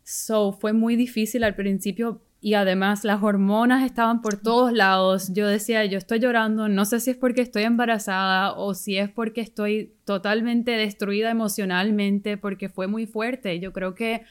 So, 0.01 0.51
fue 0.51 0.73
muy 0.73 0.95
difícil 0.95 1.43
al 1.43 1.53
principio 1.53 2.23
y 2.41 2.55
además 2.55 3.03
las 3.03 3.21
hormonas 3.21 3.83
estaban 3.83 4.23
por 4.23 4.37
todos 4.37 4.73
lados. 4.73 5.31
Yo 5.31 5.45
decía, 5.45 5.85
yo 5.85 5.99
estoy 5.99 6.17
llorando, 6.17 6.67
no 6.67 6.85
sé 6.85 6.99
si 6.99 7.11
es 7.11 7.17
porque 7.17 7.41
estoy 7.41 7.61
embarazada 7.65 8.53
o 8.53 8.73
si 8.73 8.97
es 8.97 9.11
porque 9.11 9.41
estoy 9.41 9.93
totalmente 10.05 10.71
destruida 10.71 11.29
emocionalmente, 11.29 12.35
porque 12.35 12.67
fue 12.67 12.87
muy 12.87 13.05
fuerte. 13.05 13.59
Yo 13.59 13.73
creo 13.73 13.93
que 13.93 14.23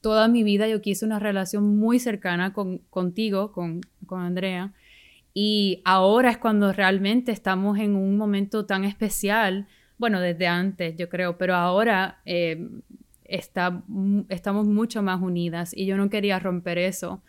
toda 0.00 0.26
mi 0.26 0.42
vida 0.42 0.68
yo 0.68 0.80
quise 0.80 1.04
una 1.04 1.18
relación 1.18 1.76
muy 1.76 1.98
cercana 1.98 2.54
con, 2.54 2.78
contigo, 2.88 3.52
con, 3.52 3.82
con 4.06 4.22
Andrea. 4.22 4.72
Y 5.34 5.80
ahora 5.84 6.30
es 6.30 6.38
cuando 6.38 6.72
realmente 6.72 7.32
estamos 7.32 7.78
en 7.78 7.96
un 7.96 8.16
momento 8.16 8.66
tan 8.66 8.84
especial, 8.84 9.66
bueno, 9.98 10.20
desde 10.20 10.46
antes 10.46 10.96
yo 10.96 11.08
creo, 11.08 11.38
pero 11.38 11.54
ahora 11.54 12.20
eh, 12.26 12.68
está, 13.24 13.82
estamos 14.28 14.66
mucho 14.66 15.02
más 15.02 15.20
unidas 15.20 15.74
y 15.74 15.86
yo 15.86 15.96
no 15.96 16.10
quería 16.10 16.38
romper 16.38 16.78
eso. 16.78 17.22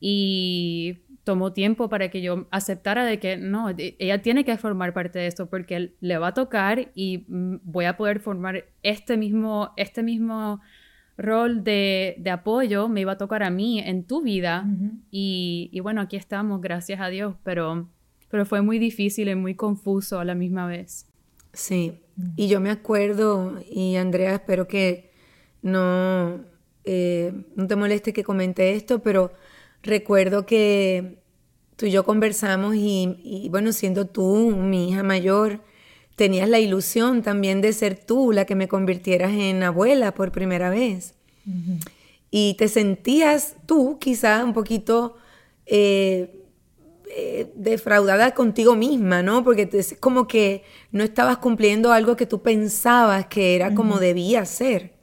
Y 0.00 0.98
tomó 1.24 1.52
tiempo 1.52 1.88
para 1.88 2.10
que 2.10 2.22
yo 2.22 2.46
aceptara 2.50 3.04
de 3.04 3.18
que 3.18 3.36
no, 3.36 3.70
e, 3.70 3.96
ella 3.98 4.22
tiene 4.22 4.44
que 4.44 4.56
formar 4.58 4.92
parte 4.92 5.18
de 5.18 5.26
esto 5.26 5.48
porque 5.48 5.94
le 6.00 6.18
va 6.18 6.28
a 6.28 6.34
tocar 6.34 6.90
y 6.94 7.24
mm, 7.28 7.56
voy 7.64 7.86
a 7.86 7.96
poder 7.96 8.20
formar 8.20 8.66
este 8.82 9.16
mismo, 9.16 9.72
este 9.76 10.02
mismo 10.02 10.60
rol 11.16 11.64
de, 11.64 12.16
de 12.18 12.30
apoyo, 12.30 12.88
me 12.88 13.00
iba 13.00 13.12
a 13.12 13.18
tocar 13.18 13.42
a 13.42 13.50
mí 13.50 13.80
en 13.80 14.04
tu 14.04 14.22
vida. 14.22 14.66
Y, 15.10 15.70
y, 15.72 15.80
bueno, 15.80 16.00
aquí 16.00 16.16
estamos, 16.16 16.60
gracias 16.60 17.00
a 17.00 17.08
Dios, 17.08 17.36
pero, 17.44 17.88
pero 18.30 18.44
fue 18.46 18.62
muy 18.62 18.78
difícil 18.78 19.28
y 19.28 19.34
muy 19.34 19.54
confuso 19.54 20.18
a 20.18 20.24
la 20.24 20.34
misma 20.34 20.66
vez. 20.66 21.06
Sí, 21.52 22.00
y 22.36 22.48
yo 22.48 22.60
me 22.60 22.70
acuerdo, 22.70 23.60
y 23.70 23.96
Andrea, 23.96 24.34
espero 24.34 24.66
que 24.66 25.12
no, 25.62 26.44
eh, 26.84 27.32
no 27.54 27.66
te 27.66 27.76
moleste 27.76 28.12
que 28.12 28.24
comente 28.24 28.74
esto, 28.74 29.02
pero 29.02 29.32
recuerdo 29.82 30.46
que 30.46 31.22
tú 31.76 31.86
y 31.86 31.90
yo 31.90 32.04
conversamos 32.04 32.74
y, 32.76 33.48
bueno, 33.50 33.72
siendo 33.72 34.06
tú 34.06 34.54
mi 34.56 34.90
hija 34.90 35.02
mayor, 35.02 35.62
tenías 36.16 36.48
la 36.48 36.58
ilusión 36.58 37.22
también 37.22 37.60
de 37.60 37.72
ser 37.72 37.96
tú 37.96 38.32
la 38.32 38.44
que 38.44 38.54
me 38.54 38.68
convirtieras 38.68 39.32
en 39.32 39.62
abuela 39.62 40.14
por 40.14 40.32
primera 40.32 40.70
vez. 40.70 41.14
Y 42.30 42.54
te 42.54 42.68
sentías 42.68 43.56
tú 43.66 43.98
quizá 44.00 44.44
un 44.44 44.54
poquito 44.54 45.16
eh, 45.66 46.42
eh, 47.10 47.52
defraudada 47.54 48.34
contigo 48.34 48.74
misma, 48.74 49.22
¿no? 49.22 49.44
Porque 49.44 49.68
es 49.72 49.96
como 50.00 50.26
que 50.26 50.62
no 50.90 51.04
estabas 51.04 51.38
cumpliendo 51.38 51.92
algo 51.92 52.16
que 52.16 52.26
tú 52.26 52.42
pensabas 52.42 53.26
que 53.26 53.54
era 53.54 53.74
como 53.74 53.98
debía 53.98 54.44
ser. 54.46 54.94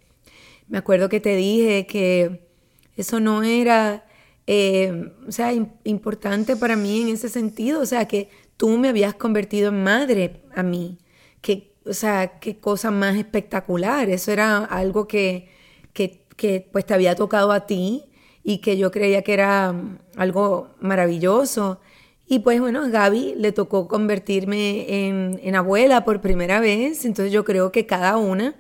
Me 0.68 0.78
acuerdo 0.78 1.10
que 1.10 1.20
te 1.20 1.36
dije 1.36 1.86
que 1.86 2.48
eso 2.96 3.20
no 3.20 3.44
era 3.44 4.06
eh, 4.48 5.14
o 5.28 5.32
sea, 5.32 5.54
importante 5.84 6.56
para 6.56 6.76
mí 6.76 7.02
en 7.02 7.10
ese 7.10 7.30
sentido, 7.30 7.80
o 7.82 7.86
sea, 7.86 8.08
que 8.08 8.30
tú 8.58 8.78
me 8.78 8.90
habías 8.90 9.14
convertido 9.14 9.70
en 9.70 9.84
madre 9.84 10.42
a 10.54 10.64
mí, 10.64 10.98
que, 11.42 11.74
o 11.86 11.94
sea, 11.94 12.40
qué 12.40 12.60
cosa 12.60 12.92
más 12.92 13.16
espectacular, 13.18 14.10
eso 14.10 14.32
era 14.32 14.60
algo 14.66 15.08
que, 15.08 15.50
que, 15.94 16.26
que 16.38 16.68
pues 16.72 16.86
te 16.86 16.94
había 16.94 17.16
tocado 17.16 17.52
a 17.52 17.66
ti 17.68 18.06
y 18.44 18.60
que 18.60 18.78
yo 18.78 18.92
creía 18.92 19.24
que 19.24 19.34
era 19.34 19.74
mm, 19.74 20.00
algo 20.18 20.70
maravilloso. 20.80 21.80
Y 22.28 22.40
pues 22.40 22.60
bueno, 22.62 22.84
a 22.86 22.90
Gaby 22.90 23.36
le 23.38 23.52
tocó 23.52 23.88
convertirme 23.88 25.08
en, 25.08 25.40
en, 25.44 25.56
abuela 25.56 26.06
por 26.06 26.22
primera 26.22 26.60
vez, 26.62 27.04
entonces 27.06 27.34
yo 27.34 27.44
creo 27.46 27.72
que 27.72 27.86
cada 27.86 28.18
una 28.18 28.56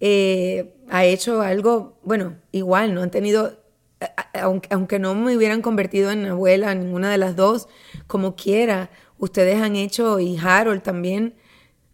eh, 0.00 0.74
ha 0.88 1.04
hecho 1.04 1.42
algo, 1.42 1.98
bueno, 2.02 2.36
igual, 2.52 2.94
no 2.94 3.02
han 3.02 3.10
tenido 3.10 3.60
aunque, 4.70 4.98
no 4.98 5.14
me 5.14 5.36
hubieran 5.36 5.62
convertido 5.62 6.10
en 6.10 6.26
abuela, 6.26 6.74
ninguna 6.74 7.10
de 7.10 7.18
las 7.18 7.36
dos, 7.36 7.68
como 8.06 8.34
quiera, 8.36 8.90
ustedes 9.18 9.60
han 9.60 9.76
hecho, 9.76 10.20
y 10.20 10.38
Harold 10.38 10.82
también, 10.82 11.34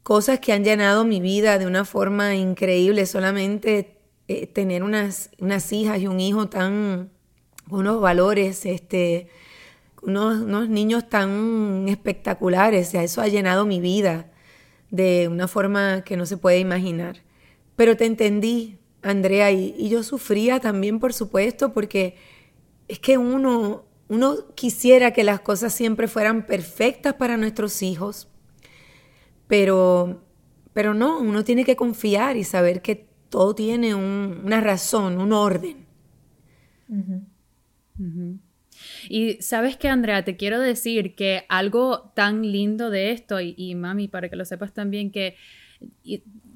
cosas 0.06 0.38
que 0.38 0.52
han 0.52 0.62
llenado 0.62 1.04
mi 1.04 1.20
vida 1.20 1.58
de 1.58 1.66
una 1.66 1.84
forma 1.84 2.36
increíble. 2.36 3.06
Solamente 3.06 3.98
eh, 4.28 4.46
tener 4.46 4.84
unas, 4.84 5.30
unas 5.40 5.72
hijas 5.72 5.98
y 5.98 6.06
un 6.06 6.20
hijo 6.20 6.48
tan, 6.48 7.10
unos 7.68 8.00
valores, 8.00 8.66
este, 8.66 9.26
unos, 10.02 10.42
unos 10.42 10.68
niños 10.68 11.08
tan 11.08 11.88
espectaculares, 11.88 12.86
o 12.86 12.90
sea, 12.92 13.02
eso 13.02 13.20
ha 13.20 13.26
llenado 13.26 13.66
mi 13.66 13.80
vida 13.80 14.30
de 14.92 15.26
una 15.26 15.48
forma 15.48 16.02
que 16.02 16.16
no 16.16 16.25
se 16.25 16.36
puede 16.36 16.60
imaginar. 16.60 17.25
Pero 17.75 17.96
te 17.96 18.06
entendí, 18.06 18.78
Andrea, 19.02 19.50
y, 19.50 19.88
yo 19.88 20.04
sufría 20.04 20.60
también, 20.60 21.00
por 21.00 21.14
supuesto, 21.14 21.72
porque 21.72 22.14
es 22.86 23.00
que 23.00 23.18
uno, 23.18 23.86
uno 24.06 24.36
quisiera 24.54 25.12
que 25.12 25.25
las 25.25 25.40
cosas 25.40 25.75
siempre 25.75 26.06
fueran 26.06 26.46
perfectas 26.46 27.14
para 27.14 27.36
nuestros 27.36 27.82
hijos, 27.82 28.28
pero, 29.47 30.23
pero 30.73 30.95
no, 30.95 31.19
uno 31.19 31.45
tiene 31.45 31.65
que 31.65 31.76
confiar 31.76 32.37
y 32.37 32.45
saber 32.45 32.83
que 32.83 33.07
todo 33.29 33.55
tiene 33.55 33.95
una 33.95 34.61
razón, 34.61 35.19
un 35.21 35.33
orden. 35.33 35.87
Y 39.09 39.35
sabes 39.41 39.76
que, 39.76 39.88
Andrea, 39.88 40.25
te 40.25 40.37
quiero 40.37 40.61
decir 40.61 41.15
que 41.15 41.45
algo 41.49 42.12
tan 42.15 42.43
lindo 42.43 42.91
de 42.91 43.12
esto, 43.12 43.41
y, 43.41 43.55
y 43.57 43.75
mami, 43.75 44.09
para 44.09 44.29
que 44.29 44.37
lo 44.37 44.45
sepas 44.45 44.73
también, 44.73 45.11
que 45.11 45.37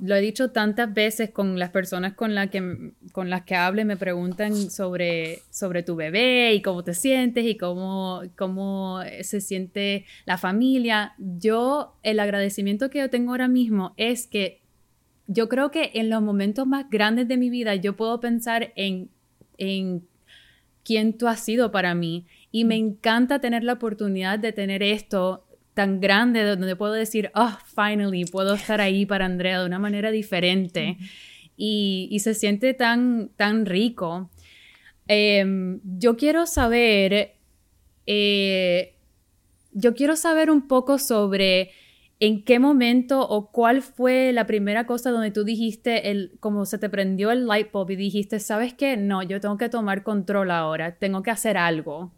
lo 0.03 0.15
he 0.15 0.21
dicho 0.21 0.51
tantas 0.51 0.93
veces 0.93 1.31
con 1.31 1.59
las 1.59 1.71
personas 1.71 2.15
con, 2.15 2.35
la 2.35 2.49
que, 2.49 2.93
con 3.13 3.29
las 3.29 3.43
que 3.43 3.55
hable, 3.55 3.85
me 3.85 3.97
preguntan 3.97 4.55
sobre, 4.71 5.41
sobre 5.51 5.83
tu 5.83 5.97
bebé 5.97 6.55
y 6.55 6.63
cómo 6.63 6.83
te 6.83 6.95
sientes 6.95 7.45
y 7.45 7.57
cómo, 7.57 8.23
cómo 8.37 9.01
se 9.23 9.41
siente 9.41 10.07
la 10.25 10.39
familia. 10.39 11.15
Yo, 11.19 11.97
el 12.03 12.21
agradecimiento 12.21 12.89
que 12.89 13.01
yo 13.01 13.11
tengo 13.11 13.33
ahora 13.33 13.49
mismo 13.49 13.93
es 13.97 14.27
que 14.27 14.61
yo 15.27 15.49
creo 15.49 15.71
que 15.71 15.91
en 15.95 16.11
los 16.11 16.23
momentos 16.23 16.67
más 16.67 16.89
grandes 16.91 17.29
de 17.29 17.37
mi 17.37 17.51
vida 17.51 17.75
yo 17.75 17.95
puedo 17.95 18.21
pensar 18.21 18.73
en, 18.77 19.11
en 19.59 20.03
quién 20.83 21.17
tú 21.17 21.29
has 21.29 21.41
sido 21.41 21.71
para 21.71 21.95
mí. 21.95 22.27
Y 22.51 22.65
me 22.65 22.77
encanta 22.77 23.41
tener 23.41 23.63
la 23.63 23.75
oportunidad 23.75 24.39
de 24.39 24.53
tener 24.53 24.83
esto 24.83 25.45
tan 25.75 26.01
grande 26.01 26.43
donde 26.45 26.77
puedo 26.77 26.93
decir, 26.93 27.31
oh, 27.35 27.57
finally, 27.75 28.25
puedo 28.25 28.55
estar 28.55 28.81
ahí 28.81 29.07
para 29.07 29.27
Andrea 29.27 29.61
de 29.61 29.67
una 29.67 29.79
manera 29.79 30.11
diferente. 30.11 30.97
y, 31.57 32.19
se 32.21 32.35
siente 32.35 32.73
tan, 32.73 33.31
tan 33.37 33.67
rico. 33.67 34.31
Em, 35.07 35.81
yo 35.99 36.17
quiero 36.17 36.47
saber, 36.47 37.35
eh, 38.07 38.95
yo 39.73 39.95
quiero 39.95 40.17
saber 40.17 40.51
un 40.51 40.69
poco 40.69 40.99
sobre 40.99 41.73
en 42.21 42.45
qué 42.45 42.59
momento 42.59 43.27
o 43.27 43.51
cuál 43.51 43.83
fue 43.83 44.33
la 44.33 44.47
primera 44.47 44.87
cosa 44.87 45.11
donde 45.11 45.31
tú 45.31 45.43
dijiste, 45.43 46.11
el, 46.11 46.37
como 46.39 46.65
se 46.65 46.79
te 46.79 46.89
prendió 46.89 47.31
el 47.31 47.47
light 47.47 47.73
bulb 47.73 47.91
y 47.91 47.97
dijiste, 47.97 48.39
¿sabes 48.41 48.75
qué? 48.75 48.97
No, 48.97 49.23
yo 49.23 49.41
tengo 49.41 49.57
que 49.57 49.69
tomar 49.69 50.03
control 50.03 50.51
ahora, 50.51 50.97
tengo 50.97 51.23
que 51.23 51.31
hacer 51.31 51.57
algo. 51.57 52.13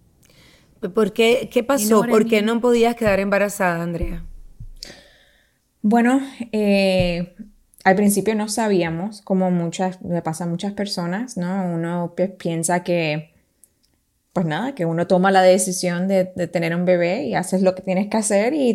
¿Por 0.90 1.12
qué? 1.12 1.48
¿Qué 1.52 1.62
pasó? 1.62 2.02
¿Por 2.02 2.26
qué 2.26 2.42
no 2.42 2.60
podías 2.60 2.96
quedar 2.96 3.20
embarazada, 3.20 3.82
Andrea? 3.82 4.24
Bueno, 5.82 6.20
eh, 6.52 7.34
al 7.84 7.96
principio 7.96 8.34
no 8.34 8.48
sabíamos, 8.48 9.20
como 9.22 9.50
muchas, 9.50 10.00
le 10.02 10.22
pasa 10.22 10.44
a 10.44 10.46
muchas 10.46 10.72
personas, 10.72 11.36
¿no? 11.36 11.66
Uno 11.66 12.14
piensa 12.38 12.84
que, 12.84 13.32
pues 14.32 14.46
nada, 14.46 14.74
que 14.74 14.84
uno 14.84 15.06
toma 15.06 15.30
la 15.30 15.42
decisión 15.42 16.08
de, 16.08 16.24
tener 16.24 16.74
un 16.74 16.84
bebé 16.84 17.24
y 17.24 17.34
haces 17.34 17.62
lo 17.62 17.74
que 17.74 17.82
tienes 17.82 18.08
que 18.08 18.16
hacer 18.16 18.54
y, 18.54 18.74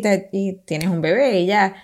tienes 0.64 0.88
un 0.88 1.00
bebé 1.00 1.40
y 1.40 1.46
ya. 1.46 1.76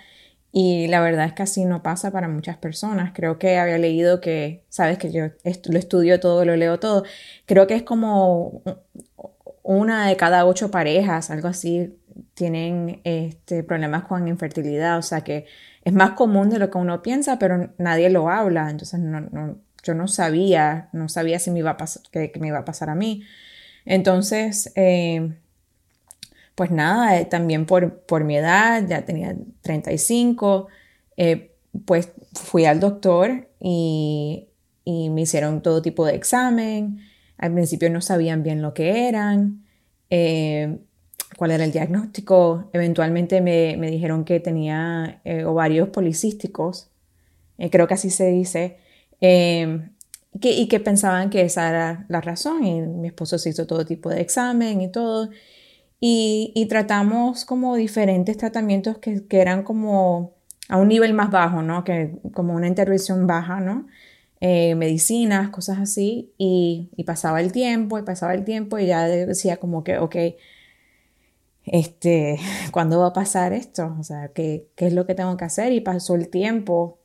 Y 0.51 0.87
la 0.87 1.01
verdad 1.01 1.25
es 1.25 1.33
que 1.33 1.43
así 1.43 1.65
no 1.65 1.83
pasa 1.83 2.11
para 2.11 2.29
muchas 2.29 2.57
personas. 2.57 3.11
Creo 3.13 3.37
que 3.39 3.57
había 3.57 3.77
leído 3.77 4.21
que, 4.21 4.63
sabes 4.69 4.97
que 4.97 5.11
yo 5.11 5.25
lo 5.43 5.79
estudio 5.79 6.19
todo, 6.19 6.45
lo 6.45 6.55
leo 6.55 6.79
todo. 6.79 7.03
Creo 7.45 7.67
que 7.67 7.75
es 7.75 7.83
como 7.83 8.61
una 9.65 10.07
de 10.07 10.15
cada 10.15 10.45
ocho 10.45 10.69
parejas, 10.69 11.31
algo 11.31 11.47
así, 11.47 11.97
tienen 12.35 13.01
este, 13.03 13.63
problemas 13.63 14.03
con 14.03 14.27
infertilidad. 14.27 14.99
O 14.99 15.01
sea 15.01 15.21
que 15.21 15.47
es 15.83 15.91
más 15.91 16.11
común 16.11 16.49
de 16.49 16.59
lo 16.59 16.69
que 16.69 16.77
uno 16.77 17.01
piensa, 17.01 17.39
pero 17.39 17.73
nadie 17.79 18.09
lo 18.11 18.29
habla. 18.29 18.69
Entonces 18.69 18.99
no, 18.99 19.57
yo 19.83 19.93
no 19.95 20.07
sabía, 20.07 20.89
no 20.93 21.09
sabía 21.09 21.39
si 21.39 21.49
me 21.49 21.59
iba 21.59 21.71
a 21.71 21.77
pasar, 21.77 22.03
que, 22.11 22.31
me 22.39 22.47
iba 22.49 22.59
a 22.59 22.65
pasar 22.65 22.91
a 22.91 22.95
mí. 22.95 23.23
Entonces, 23.85 24.71
eh, 24.75 25.33
pues 26.53 26.69
nada, 26.69 27.19
eh, 27.19 27.25
también 27.25 27.65
por, 27.65 28.01
por, 28.01 28.23
mi 28.23 28.37
edad, 28.37 28.83
ya 28.87 29.03
tenía 29.03 29.35
35, 29.61 30.67
eh, 31.17 31.55
pues 31.85 32.11
fui 32.33 32.65
al 32.65 32.79
doctor 32.79 33.49
y, 33.59 34.47
me 34.85 35.21
hicieron 35.21 35.63
todo 35.63 35.81
tipo 35.81 36.05
de 36.05 36.13
examen. 36.13 36.99
Al 37.37 37.53
principio 37.53 37.89
no 37.89 38.01
sabían 38.01 38.43
bien 38.43 38.61
lo 38.61 38.73
que 38.73 39.07
eran, 39.07 39.65
eh, 40.09 40.77
cuál 41.37 41.51
era 41.51 41.63
el 41.65 41.71
diagnóstico. 41.71 42.69
Eventualmente 42.73 43.41
me, 43.41 43.75
dijeron 43.89 44.25
que 44.25 44.39
tenía 44.39 45.21
eh, 45.25 45.43
ovarios 45.45 45.89
policísticos, 45.89 46.89
eh, 47.57 47.69
creo 47.69 47.87
que 47.87 47.95
así 47.95 48.09
se 48.09 48.27
dice, 48.27 48.77
y 49.21 50.67
que 50.67 50.79
pensaban 50.79 51.29
que 51.29 51.41
esa 51.41 51.69
era 51.69 52.05
la 52.09 52.21
razón. 52.21 52.63
Y 52.65 52.81
mi 52.81 53.07
esposo 53.07 53.37
se 53.37 53.49
hizo 53.49 53.67
todo 53.67 53.85
tipo 53.85 54.09
de 54.09 54.21
examen 54.21 54.81
y 54.81 54.91
todo. 54.91 55.29
Y, 55.99 56.67
tratamos 56.69 57.45
como 57.45 57.75
diferentes 57.75 58.37
tratamientos 58.37 58.99
que, 58.99 59.25
que, 59.27 59.39
eran 59.39 59.63
como 59.63 60.35
a 60.69 60.77
un 60.77 60.89
nivel 60.89 61.13
más 61.13 61.31
bajo, 61.31 61.61
¿no? 61.61 61.83
Que 61.83 62.19
como 62.33 62.53
una 62.53 62.67
intervención 62.67 63.25
baja, 63.27 63.59
¿no? 63.59 63.87
Eh, 64.47 64.75
medicinas, 64.75 65.49
cosas 65.49 65.79
así. 65.79 66.31
Y, 66.37 66.91
pasaba 67.03 67.41
el 67.41 67.51
tiempo 67.51 67.97
y 67.97 68.03
pasaba 68.03 68.35
el 68.35 68.43
tiempo 68.45 68.77
y 68.77 68.85
ya 68.85 69.07
decía 69.07 69.57
como 69.57 69.83
que, 69.83 69.97
ok, 69.97 70.15
este, 71.65 72.37
¿cuándo 72.71 72.99
va 72.99 73.07
a 73.07 73.13
pasar 73.13 73.53
esto? 73.53 73.95
O 73.99 74.03
sea, 74.03 74.27
¿qué, 74.29 74.67
qué 74.75 74.85
es 74.85 74.93
lo 74.93 75.07
que 75.07 75.15
tengo 75.15 75.35
que 75.35 75.45
hacer? 75.45 75.71
Y 75.73 75.81
pasó 75.81 76.13
el 76.13 76.29
tiempo. 76.29 76.99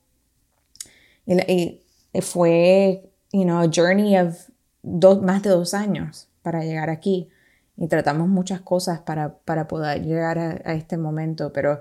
Y, 1.25 1.81
fue, 2.21 3.11
you 3.33 3.45
know, 3.45 3.61
a 3.61 3.71
journey 3.75 4.19
of 4.19 4.51
dos, 4.83 5.23
más 5.23 5.43
de 5.43 5.49
dos 5.51 5.73
años 5.73 6.29
para 6.43 6.63
llegar 6.63 6.91
aquí 6.91 7.31
y 7.79 7.89
tratamos 7.89 8.29
muchas 8.29 8.61
cosas 8.61 9.01
para, 9.01 9.39
para 9.39 9.67
poder 9.67 10.03
llegar 10.05 10.39
a, 10.39 10.75
este 10.75 10.99
momento, 10.99 11.53
pero 11.55 11.81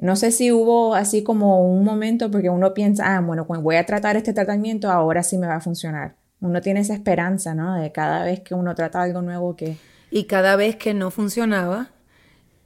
no 0.00 0.16
sé 0.16 0.32
si 0.32 0.50
hubo 0.50 0.94
así 0.94 1.22
como 1.22 1.70
un 1.70 1.84
momento 1.84 2.30
porque 2.30 2.48
uno 2.48 2.72
piensa, 2.72 3.16
ah, 3.16 3.20
bueno, 3.20 3.46
cuando 3.46 3.62
voy 3.62 3.76
a 3.76 3.84
tratar 3.84 4.16
este 4.16 4.32
tratamiento, 4.32 4.90
ahora 4.90 5.22
sí 5.22 5.36
me 5.36 5.46
va 5.46 5.56
a 5.56 5.60
funcionar. 5.60 6.16
Uno 6.40 6.62
tiene 6.62 6.80
esa 6.80 6.94
esperanza, 6.94 7.54
¿no? 7.54 7.74
De 7.74 7.92
cada 7.92 8.24
vez 8.24 8.40
que 8.40 8.54
uno 8.54 8.74
trata 8.74 9.02
algo 9.02 9.20
nuevo 9.20 9.56
que... 9.56 9.76
Y 10.10 10.24
cada 10.24 10.56
vez 10.56 10.76
que 10.76 10.94
no 10.94 11.10
funcionaba, 11.10 11.90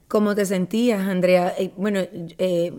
¿cómo 0.07 0.33
te 0.33 0.45
sentías, 0.45 1.01
Andrea? 1.01 1.53
Eh, 1.57 1.71
bueno, 1.75 1.99
eh, 2.13 2.73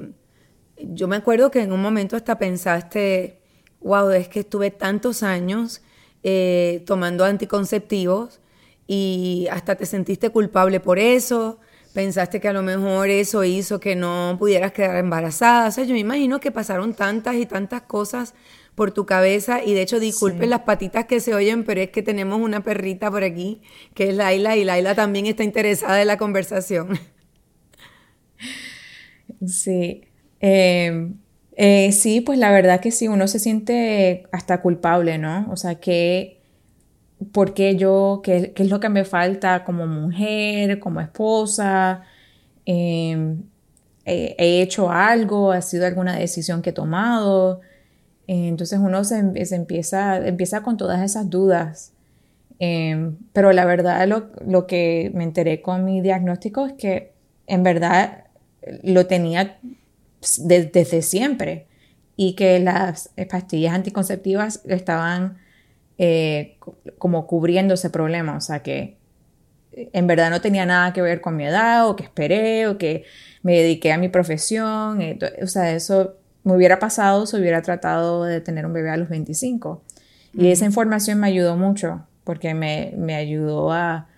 yo 0.79 1.07
me 1.07 1.17
acuerdo 1.17 1.51
que 1.51 1.61
en 1.61 1.71
un 1.71 1.83
momento 1.83 2.17
hasta 2.17 2.39
pensaste, 2.39 3.39
wow, 3.83 4.09
es 4.09 4.29
que 4.29 4.41
estuve 4.41 4.71
tantos 4.71 5.23
años 5.23 5.83
eh, 6.23 6.83
tomando 6.87 7.27
anticonceptivos 7.27 8.41
y 8.87 9.49
hasta 9.51 9.75
te 9.75 9.85
sentiste 9.85 10.31
culpable 10.31 10.81
por 10.81 10.99
eso, 10.99 11.61
pensaste 11.97 12.41
que 12.41 12.49
a 12.49 12.53
lo 12.53 12.63
mejor 12.63 13.09
eso 13.09 13.43
hizo 13.43 13.81
que 13.81 13.97
no 13.97 14.37
pudieras 14.39 14.73
quedar 14.73 14.99
embarazada. 14.99 15.69
O 15.69 15.71
sea, 15.71 15.85
yo 15.85 15.95
me 15.95 16.01
imagino 16.01 16.41
que 16.41 16.51
pasaron 16.53 16.93
tantas 16.93 17.37
y 17.37 17.47
tantas 17.47 17.83
cosas 17.83 18.35
por 18.75 18.91
tu 18.93 19.07
cabeza 19.07 19.65
y 19.65 19.73
de 19.73 19.81
hecho 19.81 19.99
disculpen 19.99 20.51
las 20.51 20.61
patitas 20.61 21.07
que 21.07 21.21
se 21.21 21.35
oyen, 21.35 21.65
pero 21.65 21.81
es 21.81 21.89
que 21.89 22.03
tenemos 22.03 22.39
una 22.39 22.63
perrita 22.63 23.11
por 23.11 23.25
aquí 23.25 23.63
que 23.95 24.11
es 24.11 24.15
Laila 24.15 24.57
y 24.57 24.65
Laila 24.65 24.95
también 24.95 25.25
está 25.25 25.43
interesada 25.43 26.03
en 26.03 26.07
la 26.09 26.19
conversación. 26.19 27.01
Sí. 29.45 30.03
Eh, 30.41 31.11
eh, 31.57 31.93
sí, 31.93 32.21
pues 32.21 32.39
la 32.39 32.53
verdad 32.53 32.81
que 32.81 32.91
sí, 32.91 33.09
uno 33.09 33.27
se 33.29 33.39
siente 33.39 34.27
hasta 34.31 34.63
culpable, 34.63 35.19
¿no? 35.19 35.51
O 35.51 35.57
sea, 35.57 35.75
que 35.77 36.36
por 37.33 37.55
qué 37.55 37.77
yo, 37.77 38.21
qué, 38.23 38.53
es 38.55 38.71
lo 38.71 38.81
que 38.81 38.89
me 38.89 39.05
falta 39.05 39.65
como 39.65 39.87
mujer, 39.87 40.79
como 40.79 41.01
esposa, 41.01 42.03
em, 42.65 43.43
he 44.05 44.63
hecho 44.63 44.91
algo, 44.91 45.53
ha 45.53 45.63
sido 45.63 45.87
alguna 45.87 46.17
decisión 46.17 46.63
que 46.63 46.71
he 46.71 46.73
tomado. 46.73 47.61
entonces 48.29 48.79
uno 48.81 49.05
se, 49.05 49.19
empieza, 49.19 50.27
empieza 50.27 50.63
con 50.63 50.77
todas 50.77 51.03
esas 51.03 51.31
dudas. 51.31 51.93
Em, 52.59 53.17
pero 53.33 53.53
la 53.53 53.65
verdad 53.67 54.07
lo, 54.09 54.67
que 54.67 55.11
me 55.15 55.25
enteré 55.25 55.61
con 55.63 55.85
mi 55.85 56.01
diagnóstico 56.01 56.67
es 56.67 56.73
que 56.75 57.13
en 57.47 57.63
verdad 57.63 58.25
lo 58.83 59.07
tenía 59.07 59.59
desde 60.39 61.03
siempre 61.03 61.67
y 62.17 62.35
que 62.35 62.59
las 62.61 63.11
pastillas 63.31 63.75
anticonceptivas 63.75 64.63
estaban 64.67 65.39
eh, 65.99 66.59
como 66.99 67.27
cubriendo 67.27 67.75
ese 67.75 67.91
problema, 67.91 68.37
o 68.37 68.41
sea 68.41 68.63
que 68.63 68.97
en 69.77 70.07
verdad 70.07 70.31
no 70.31 70.41
tenía 70.41 70.67
nada 70.67 70.93
que 70.93 71.03
ver 71.03 71.21
con 71.21 71.37
mi 71.37 71.45
edad 71.45 71.89
o 71.89 71.97
que 71.97 72.05
esperé 72.05 72.67
o 72.67 72.79
que 72.79 73.05
me 73.43 73.57
dediqué 73.57 73.93
a 73.93 73.99
mi 73.99 74.09
profesión, 74.09 75.01
eh, 75.03 75.19
o 75.43 75.47
sea, 75.47 75.73
eso 75.73 76.17
me 76.45 76.55
hubiera 76.55 76.79
pasado 76.79 77.27
si 77.27 77.37
hubiera 77.37 77.63
tratado 77.63 78.25
de 78.25 78.41
tener 78.41 78.67
un 78.67 78.73
bebé 78.73 78.91
a 78.91 78.97
los 78.97 79.09
25. 79.09 79.83
Y 80.35 80.49
esa 80.49 80.65
información 80.65 81.19
me 81.19 81.27
ayudó 81.29 81.57
mucho 81.57 82.07
porque 82.25 82.55
me, 82.55 82.93
me 82.97 83.15
ayudó 83.15 83.73
a, 83.73 84.09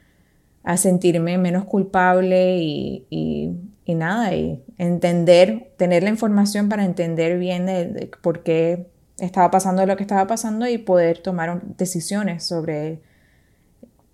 a, 0.62 0.77
sentirme 0.77 1.38
menos 1.38 1.64
culpable 1.64 2.59
y, 2.59 3.07
y, 3.11 3.95
nada, 3.95 4.35
y 4.35 4.62
entender, 4.79 5.71
tener 5.77 6.03
la 6.03 6.11
información 6.11 6.69
para 6.69 6.85
entender 6.85 7.38
bien 7.38 7.67
de 7.67 8.11
por 8.21 8.43
qué 8.43 8.87
estaba 9.18 9.50
pasando 9.50 9.85
lo 9.85 9.96
que 9.96 10.04
estaba 10.04 10.26
pasando 10.26 10.66
y 10.66 10.78
poder 10.78 11.18
tomar 11.18 11.62
decisiones 11.76 12.46
sobre 12.46 13.00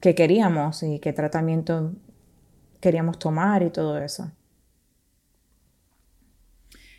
qué 0.00 0.14
queríamos 0.14 0.82
y 0.82 0.98
qué 0.98 1.12
tratamiento 1.12 1.94
queríamos 2.80 3.18
tomar 3.18 3.62
y 3.62 3.70
todo 3.70 3.98
eso. 3.98 4.30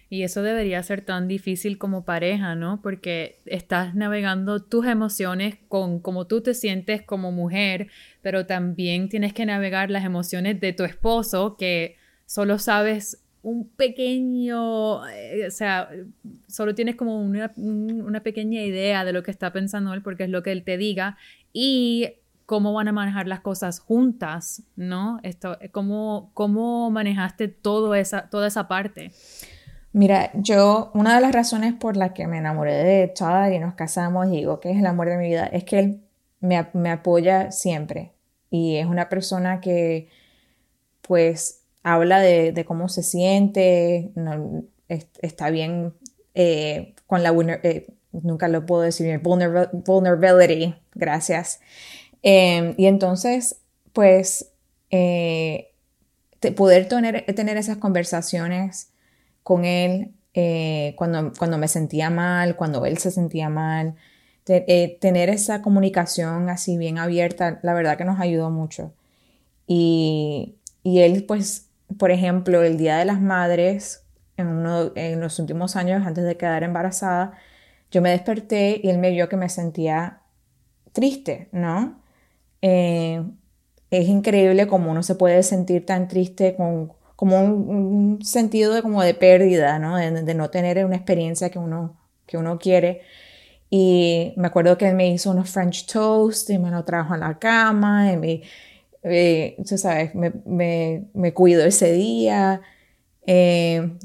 Y 0.08 0.24
eso 0.24 0.44
debería 0.44 0.82
ser 0.84 1.02
tan 1.02 1.28
difícil 1.28 1.78
como 1.80 2.06
pareja, 2.06 2.56
¿no? 2.56 2.82
Porque 2.82 3.42
estás 3.46 3.96
navegando 3.96 4.64
tus 4.64 4.86
emociones 4.86 5.58
con 5.68 6.00
cómo 6.00 6.28
tú 6.28 6.42
te 6.42 6.54
sientes 6.54 7.02
como 7.02 7.32
mujer, 7.32 7.88
pero 8.22 8.46
también 8.46 9.10
tienes 9.10 9.34
que 9.34 9.46
navegar 9.48 9.90
las 9.90 10.06
emociones 10.06 10.62
de 10.62 10.74
tu 10.74 10.84
esposo 10.84 11.58
que 11.58 11.98
solo 12.28 12.60
sabes 12.60 13.25
un 13.46 13.70
pequeño, 13.70 15.08
eh, 15.08 15.46
o 15.48 15.52
sea, 15.52 15.90
solo 16.48 16.74
tienes 16.74 16.96
como 16.96 17.22
una, 17.22 17.52
una, 17.58 18.24
pequeña 18.24 18.64
idea 18.64 19.06
de 19.06 19.14
lo 19.14 19.22
que 19.22 19.30
está 19.30 19.54
pensando 19.54 19.94
él 19.94 20.02
porque 20.02 20.24
es 20.24 20.32
lo 20.32 20.42
que 20.42 20.52
él 20.52 20.64
te 20.64 20.78
diga 20.78 21.16
y 21.54 22.16
cómo 22.48 22.74
van 22.74 22.88
a 22.88 22.92
manejar 22.92 23.28
las 23.28 23.42
cosas 23.42 23.80
juntas, 23.80 24.64
¿no? 24.76 25.20
Esto, 25.22 25.60
¿cómo, 25.72 26.32
cómo 26.34 26.90
manejaste 26.90 27.48
todo 27.48 27.94
esa, 27.94 28.30
toda 28.32 28.48
esa 28.48 28.68
parte? 28.68 29.12
Mira, 29.94 30.32
yo, 30.34 30.90
una 30.96 31.14
de 31.16 31.22
las 31.22 31.32
razones 31.32 31.76
por 31.76 31.98
las 31.98 32.14
que 32.14 32.26
me 32.26 32.40
enamoré 32.40 32.74
de 32.74 33.14
Chad 33.14 33.52
y 33.52 33.60
nos 33.60 33.76
casamos 33.76 34.28
y 34.28 34.38
digo 34.38 34.60
que 34.60 34.72
es 34.72 34.80
el 34.80 34.88
amor 34.88 35.08
de 35.08 35.18
mi 35.18 35.28
vida, 35.28 35.46
es 35.46 35.64
que 35.66 35.78
él 35.78 36.02
me, 36.40 36.68
me 36.74 36.90
apoya 36.90 37.52
siempre 37.52 38.12
y 38.50 38.78
es 38.78 38.88
una 38.88 39.08
persona 39.08 39.62
que, 39.62 40.10
pues, 41.02 41.65
habla 41.86 42.20
de, 42.20 42.66
cómo 42.66 42.90
se 42.90 43.04
siente, 43.04 44.12
está 45.22 45.52
bien 45.52 45.94
eh, 46.34 46.96
con 47.06 47.22
la, 47.22 47.32
eh, 47.62 47.86
nunca 48.12 48.48
lo 48.48 48.66
puedo 48.66 48.82
decir 48.82 49.22
vulnerability, 49.22 50.74
gracias. 50.96 51.60
Em, 52.24 52.74
y 52.78 52.88
entonces, 52.88 53.58
pues, 53.94 54.52
eh, 54.90 55.74
poder 56.58 56.88
tener, 56.88 57.24
tener 57.36 57.56
esas 57.56 57.78
conversaciones 57.78 58.90
con 59.44 59.64
él 59.64 60.12
cuando, 60.96 61.34
cuando 61.38 61.60
me 61.60 61.68
sentía 61.68 62.10
mal, 62.10 62.56
cuando 62.56 62.84
él 62.88 62.98
se 62.98 63.12
sentía 63.12 63.50
mal, 63.50 63.94
tener 64.44 65.30
esa 65.30 65.62
comunicación 65.62 66.50
así 66.50 66.78
bien 66.78 66.98
abierta, 66.98 67.60
la 67.62 67.76
verdad 67.76 67.96
que 67.96 68.06
nos 68.06 68.20
ayudó 68.20 68.50
mucho. 68.50 68.92
Y, 69.68 70.56
y 70.84 71.00
él 71.00 71.26
pues 71.26 71.65
por 71.98 72.12
ejemplo, 72.12 72.64
el 72.64 72.78
Día 72.78 72.98
de 72.98 73.06
las 73.06 73.22
Madres, 73.22 74.06
en, 74.38 74.48
uno, 74.48 74.92
en 74.96 75.20
los 75.22 75.40
últimos 75.40 75.76
años 75.76 76.06
antes 76.06 76.24
de 76.24 76.38
quedar 76.38 76.64
embarazada, 76.64 77.34
yo 77.92 78.02
me 78.02 78.12
desperté 78.12 78.80
y 78.84 78.90
él 78.90 78.98
me 78.98 79.12
vio 79.12 79.30
que 79.30 79.38
me 79.38 79.50
sentía 79.50 80.22
triste, 80.92 81.50
¿no? 81.52 82.02
Eh, 82.62 83.24
es 83.92 84.08
increíble 84.08 84.68
cómo 84.68 84.92
uno 84.92 85.04
se 85.04 85.16
puede 85.16 85.44
sentir 85.44 85.86
tan 85.86 86.08
triste 86.08 86.56
con 86.56 86.94
como 87.16 87.42
un, 87.42 88.20
sentido 88.24 88.74
de, 88.74 88.82
como 88.82 89.02
de 89.02 89.14
pérdida, 89.14 89.80
¿no? 89.80 89.98
De, 89.98 90.34
no 90.34 90.50
tener 90.50 90.84
una 90.86 90.96
experiencia 90.96 91.50
que 91.50 91.60
uno, 91.60 91.98
que 92.26 92.38
uno 92.38 92.60
quiere. 92.60 93.02
Y 93.70 94.34
me 94.38 94.48
acuerdo 94.48 94.78
que 94.78 94.90
él 94.90 94.96
me 94.96 95.10
hizo 95.10 95.32
unos 95.32 95.50
French 95.50 95.86
toast 95.88 96.50
y 96.50 96.60
me 96.60 96.72
lo 96.72 96.84
trajo 96.86 97.14
a 97.14 97.18
la 97.18 97.40
cama 97.40 98.12
y 98.12 98.18
me, 98.18 98.42
eh, 99.06 99.56
sabes, 99.66 100.16
me, 100.16 100.34
me, 101.14 101.34
cuido 101.34 101.64
ese 101.64 101.92
día. 101.94 102.62
Eh, 103.28 103.98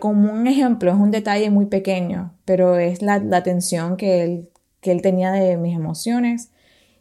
como 0.00 0.32
un 0.32 0.46
ejemplo, 0.46 0.90
es 0.90 0.96
un 0.96 1.10
detalle 1.10 1.50
muy 1.50 1.66
pequeño, 1.66 2.34
pero 2.44 2.76
es 2.76 3.00
la, 3.00 3.18
la 3.18 3.38
atención 3.38 3.96
que 3.96 4.22
él, 4.22 4.48
que 4.80 4.92
él 4.92 5.02
tenía 5.02 5.32
de 5.32 5.56
mis 5.56 5.76
emociones. 5.76 6.50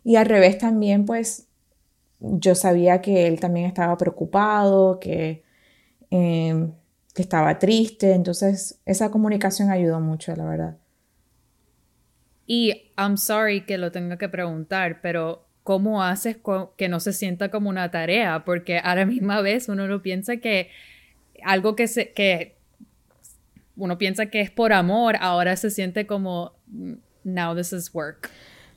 Y 0.03 0.15
al 0.15 0.27
revés 0.27 0.59
también, 0.59 1.05
pues 1.05 1.47
yo 2.19 2.55
sabía 2.55 3.01
que 3.01 3.27
él 3.27 3.39
también 3.39 3.65
estaba 3.65 3.97
preocupado, 3.97 4.99
que, 4.99 5.43
eh, 6.11 6.69
que 7.15 7.21
estaba 7.21 7.57
triste. 7.57 8.13
Entonces, 8.13 8.79
esa 8.85 9.09
comunicación 9.09 9.71
ayudó 9.71 9.99
mucho, 9.99 10.35
la 10.35 10.45
verdad. 10.45 10.77
Y 12.45 12.93
I'm 12.97 13.17
sorry 13.17 13.65
que 13.65 13.77
lo 13.77 13.91
tenga 13.91 14.17
que 14.17 14.29
preguntar, 14.29 15.01
pero 15.01 15.46
¿cómo 15.67 16.01
haces 16.01 16.37
que 16.77 16.87
no 16.87 17.01
se 17.01 17.11
sienta 17.11 17.51
como 17.51 17.67
una 17.67 17.91
tarea? 17.91 18.45
Porque 18.45 18.77
a 18.77 18.95
la 18.95 19.05
misma 19.05 19.41
vez 19.41 19.67
uno 19.67 19.85
no 19.85 20.01
piensa 20.01 20.37
que 20.37 20.69
algo 21.43 21.75
que, 21.75 21.89
se, 21.89 22.13
que 22.13 22.55
uno 23.75 23.97
piensa 23.97 24.27
que 24.27 24.39
es 24.39 24.49
por 24.49 24.71
amor, 24.71 25.17
ahora 25.19 25.57
se 25.57 25.69
siente 25.69 26.07
como, 26.07 26.53
now 27.25 27.53
this 27.53 27.73
is 27.73 27.93
work. 27.93 28.29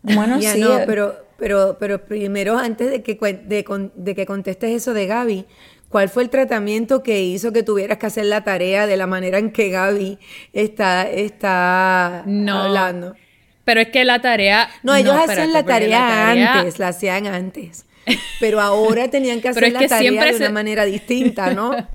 Bueno, 0.02 0.42
sí. 0.42 0.60
No, 0.60 0.80
eh. 0.80 0.82
pero, 0.84 1.14
pero, 1.38 1.76
pero 1.78 2.04
primero, 2.04 2.58
antes 2.58 2.90
de 2.90 3.04
que, 3.04 3.14
de, 3.14 3.64
de 3.94 4.14
que 4.16 4.26
contestes 4.26 4.70
eso 4.72 4.92
de 4.92 5.06
Gaby, 5.06 5.46
¿Cuál 5.90 6.08
fue 6.08 6.22
el 6.22 6.30
tratamiento 6.30 7.02
que 7.02 7.20
hizo 7.20 7.52
que 7.52 7.64
tuvieras 7.64 7.98
que 7.98 8.06
hacer 8.06 8.24
la 8.26 8.44
tarea 8.44 8.86
de 8.86 8.96
la 8.96 9.08
manera 9.08 9.38
en 9.38 9.50
que 9.50 9.70
Gaby 9.70 10.20
está, 10.52 11.10
está 11.10 12.22
no, 12.26 12.62
hablando? 12.62 13.16
Pero 13.70 13.82
es 13.82 13.88
que 13.90 14.04
la 14.04 14.20
tarea... 14.20 14.68
No, 14.82 14.96
ellos 14.96 15.14
hacían 15.14 15.52
la 15.52 15.62
tarea, 15.62 16.32
antes, 16.32 16.80
la 16.80 16.88
hacían 16.88 17.28
antes. 17.28 17.86
Pero 18.40 18.60
ahora 18.60 19.06
tenían 19.06 19.40
que 19.40 19.50
hacer 19.50 19.72
la 19.72 19.86
tarea 19.86 20.24
de 20.24 20.36
una 20.38 20.50
manera 20.50 20.84
distinta, 20.84 21.54
¿no? 21.54 21.70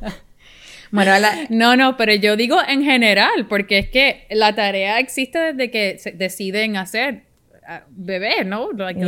Bueno, 0.91 1.11
no, 1.49 1.75
no, 1.75 1.97
pero 1.97 2.13
yo 2.13 2.37
digo 2.37 2.55
en 2.65 2.81
general, 2.81 3.47
porque 3.49 3.79
es 3.79 3.89
que 3.89 4.27
la 4.29 4.55
tarea 4.55 4.99
existe 4.99 5.51
desde 5.51 5.69
que 5.69 5.97
se 5.99 6.13
deciden 6.13 6.77
hacer 6.77 7.23
uh, 7.67 7.83
bebé, 7.89 8.45
¿no? 8.45 8.71
Like 8.71 9.01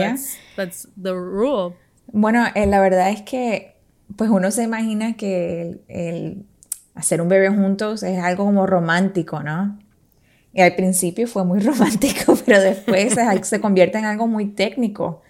that's, 0.58 0.90
the 1.02 1.14
rule. 1.14 1.76
Bueno, 2.08 2.46
eh, 2.56 2.66
la 2.66 2.82
verdad 2.82 3.12
es 3.12 3.22
que, 3.22 3.76
pues 4.18 4.30
uno 4.30 4.52
se 4.52 4.64
imagina 4.64 5.16
que 5.16 5.78
el 5.88 6.44
hacer 6.94 7.22
un 7.22 7.30
bebé 7.30 7.48
juntos 7.48 8.04
es 8.04 8.20
algo 8.20 8.44
como 8.44 8.68
romántico, 8.68 9.42
¿no? 9.42 9.80
Y 10.58 10.62
al 10.62 10.74
principio 10.76 11.28
fue 11.28 11.46
muy 11.46 11.60
romántico, 11.62 12.36
pero 12.44 12.60
después 12.60 13.16
se, 13.44 13.62
convierte 13.62 14.00
en 14.00 14.06
algo 14.06 14.26
muy 14.26 14.48
técnico, 14.48 15.22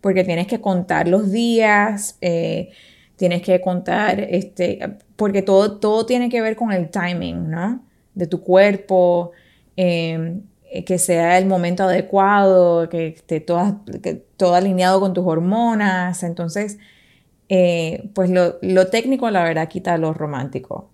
porque 0.00 0.24
tienes 0.24 0.46
que 0.46 0.62
contar 0.62 1.08
los 1.08 1.30
días, 1.30 2.16
eh, 2.22 2.70
tienes 3.16 3.42
que 3.42 3.60
contar, 3.60 4.18
este, 4.20 4.80
porque 5.16 5.42
todo, 5.42 5.78
todo 5.78 6.06
tiene 6.06 6.30
que 6.30 6.40
ver 6.40 6.56
con 6.56 6.72
el 6.72 6.88
timing, 6.88 7.50
¿no? 7.50 7.84
De 8.14 8.26
tu 8.26 8.42
cuerpo, 8.42 9.32
em, 9.76 10.42
que 10.86 10.98
sea 10.98 11.36
el 11.36 11.44
momento 11.44 11.82
adecuado, 11.82 12.88
que 12.88 13.08
esté 13.08 13.40
todo, 13.40 13.82
todo 14.38 14.54
alineado 14.54 15.00
con 15.00 15.12
tus 15.12 15.26
hormonas. 15.26 16.22
Entonces, 16.22 16.78
eh, 17.50 18.08
pues 18.14 18.30
lo, 18.30 18.58
lo, 18.62 18.86
técnico, 18.88 19.30
la 19.30 19.44
verdad, 19.44 19.68
quita 19.68 19.98
lo 19.98 20.14
romántico. 20.14 20.91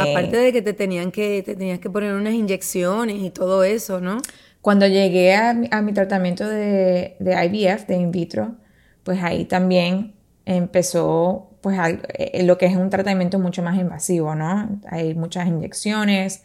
Aparte 0.00 0.40
eh, 0.40 0.44
de 0.46 0.52
que 0.52 0.62
te 0.62 0.72
tenían 0.72 1.12
que, 1.12 1.42
te 1.44 1.54
tenías 1.54 1.78
que 1.78 1.88
poner 1.88 2.12
unas 2.14 2.34
inyecciones 2.34 3.22
y 3.22 3.30
todo 3.30 3.62
eso, 3.62 4.00
¿no? 4.00 4.18
Cuando 4.60 4.88
llegué 4.88 5.36
a, 5.36 5.54
mi 5.54 5.92
tratamiento 5.92 6.48
de, 6.48 7.16
IVF, 7.20 7.86
de 7.86 7.94
in 7.94 8.10
vitro, 8.10 8.56
pues 9.04 9.22
ahí 9.22 9.44
también 9.44 10.14
empezó 10.46 11.50
pues 11.60 11.78
eh, 12.14 12.42
lo 12.42 12.58
que 12.58 12.66
es 12.66 12.76
un 12.76 12.90
tratamiento 12.90 13.38
mucho 13.38 13.62
más 13.62 13.78
invasivo, 13.78 14.34
¿no? 14.34 14.80
Hay 14.88 15.14
muchas 15.14 15.46
inyecciones, 15.46 16.42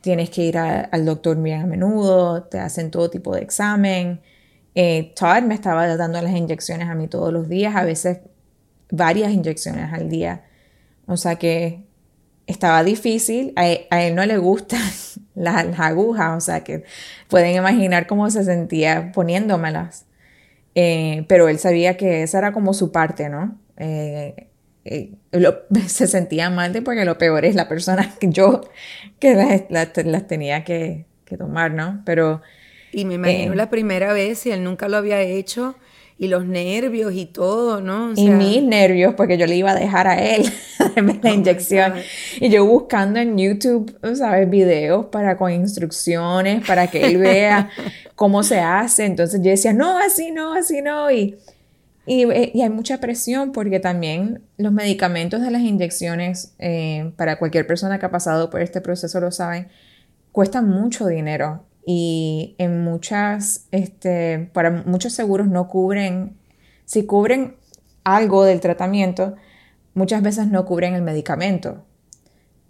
tienes 0.00 0.30
que 0.30 0.42
ir 0.42 0.58
al 0.58 1.04
doctor 1.04 1.40
bien 1.40 1.62
a 1.62 1.66
menudo, 1.66 2.42
te 2.44 2.58
hacen 2.58 2.90
todo 2.90 3.08
tipo 3.08 3.34
de 3.34 3.42
examen. 3.42 4.20
Eh, 4.74 5.12
Todd 5.14 5.42
me 5.42 5.54
estaba 5.54 5.96
dando 5.96 6.20
las 6.20 6.32
inyecciones 6.34 6.88
a 6.88 6.94
mí 6.94 7.06
todos 7.06 7.32
los 7.32 7.48
días, 7.48 7.76
a 7.76 7.84
veces 7.84 8.18
varias 8.90 9.32
inyecciones 9.32 9.92
al 9.92 10.08
día. 10.08 10.44
O 11.06 11.16
sea 11.16 11.36
que 11.36 11.87
estaba 12.48 12.82
difícil, 12.82 13.52
a 13.56 13.66
él, 13.66 14.14
no 14.14 14.24
le 14.26 14.38
gustan 14.38 14.80
las, 15.34 15.78
agujas, 15.78 16.36
o 16.36 16.40
sea 16.40 16.64
que 16.64 16.82
pueden 17.28 17.54
imaginar 17.54 18.06
cómo 18.06 18.28
se 18.30 18.42
sentía 18.42 19.12
poniéndomelas. 19.12 20.06
Eh, 20.74 21.24
pero 21.28 21.48
él 21.48 21.58
sabía 21.58 21.96
que 21.96 22.22
esa 22.22 22.38
era 22.38 22.52
como 22.52 22.72
su 22.72 22.90
parte, 22.90 23.28
¿no? 23.28 23.58
Eh, 23.76 24.48
eh, 24.84 25.12
se 25.86 26.06
sentía 26.06 26.50
mal 26.50 26.72
de 26.72 26.82
porque 26.82 27.04
lo 27.04 27.18
peor 27.18 27.44
es 27.44 27.54
la 27.54 27.68
persona 27.68 28.14
que 28.20 28.30
yo 28.30 28.62
que 29.20 29.34
las, 29.68 30.26
tenía 30.26 30.64
que, 30.64 31.04
que, 31.24 31.36
tomar, 31.36 31.72
¿no? 31.72 32.02
Pero... 32.04 32.42
Y 32.90 33.04
me 33.04 33.14
imagino 33.14 33.54
la 33.54 33.68
primera 33.68 34.14
vez, 34.14 34.38
si 34.38 34.50
él 34.50 34.64
nunca 34.64 34.88
lo 34.88 34.96
había 34.96 35.20
hecho, 35.20 35.76
y 36.18 36.26
los 36.26 36.44
nervios 36.44 37.14
y 37.14 37.26
todo, 37.26 37.80
¿no? 37.80 38.12
y 38.16 38.28
mis 38.28 38.60
nervios, 38.62 39.14
porque 39.14 39.38
yo 39.38 39.46
le 39.46 39.54
iba 39.54 39.70
a 39.70 39.74
dejar 39.76 40.08
a 40.08 40.20
él 40.20 40.50
la 41.22 41.30
inyección. 41.30 41.94
Y 42.40 42.50
yo 42.50 42.66
buscando 42.66 43.20
en 43.20 43.38
YouTube, 43.38 43.96
¿sabes? 44.16 44.50
Videos 44.50 45.06
para 45.06 45.36
con 45.36 45.52
instrucciones, 45.52 46.66
para 46.66 46.88
que 46.88 47.06
él 47.06 47.18
vea 47.18 47.70
cómo 48.16 48.42
se 48.42 48.58
hace. 48.58 49.04
Entonces 49.04 49.40
yo 49.42 49.50
decía, 49.50 49.72
no, 49.72 49.96
así 49.98 50.32
no, 50.32 50.54
así 50.54 50.82
no. 50.82 51.08
Y, 51.08 51.36
y, 52.04 52.24
eh, 52.24 52.50
y 52.52 52.62
hay 52.62 52.70
mucha 52.70 52.98
presión 52.98 53.52
porque 53.52 53.78
también 53.78 54.42
los 54.56 54.72
medicamentos 54.72 55.40
de 55.40 55.52
las 55.52 55.62
inyecciones, 55.62 56.52
eh, 56.58 57.12
para 57.16 57.38
cualquier 57.38 57.64
persona 57.64 58.00
que 58.00 58.06
ha 58.06 58.10
pasado 58.10 58.50
por 58.50 58.60
este 58.60 58.80
proceso 58.80 59.20
lo 59.20 59.30
saben, 59.30 59.68
cuestan 60.32 60.68
mucho 60.68 61.06
dinero 61.06 61.67
y 61.90 62.54
en 62.58 62.84
muchas, 62.84 63.66
este, 63.70 64.50
para 64.52 64.70
muchos 64.70 65.14
seguros 65.14 65.46
no 65.46 65.68
cubren, 65.68 66.36
si 66.84 67.06
cubren 67.06 67.56
algo 68.04 68.44
del 68.44 68.60
tratamiento, 68.60 69.36
muchas 69.94 70.20
veces 70.20 70.48
no 70.48 70.66
cubren 70.66 70.92
el 70.92 71.00
medicamento. 71.00 71.86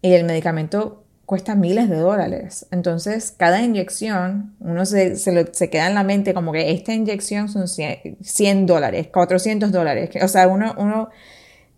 Y 0.03 0.13
el 0.13 0.23
medicamento 0.23 1.03
cuesta 1.27 1.57
miles 1.57 1.89
de 1.89 1.97
dólares. 1.97 2.69
Entonces, 2.71 3.35
cada 3.37 3.61
inyección, 3.61 4.55
uno 4.61 4.87
se, 4.87 5.17
se, 5.17 5.69
queda 5.69 5.89
en 5.89 5.97
la 5.97 6.05
mente 6.05 6.33
como 6.33 6.53
que 6.53 6.71
esta 6.71 6.95
inyección 6.95 7.49
son 7.49 7.67
100, 7.67 8.67
dólares, 8.67 9.09
400 9.13 9.73
dólares. 9.73 10.11
O 10.23 10.29
sea, 10.29 10.47
uno, 10.47 10.77
uno 10.79 11.09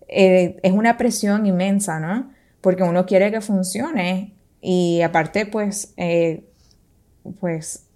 eh, 0.08 0.58
es 0.62 0.72
una 0.72 0.98
presión 0.98 1.46
inmensa, 1.46 2.00
¿no? 2.00 2.34
Porque 2.60 2.82
uno 2.82 3.06
quiere 3.06 3.30
que 3.30 3.40
funcione 3.40 4.34
y 4.60 5.00
aparte, 5.00 5.46
pues, 5.46 5.94
eh, 5.96 6.44
pues 7.40 7.86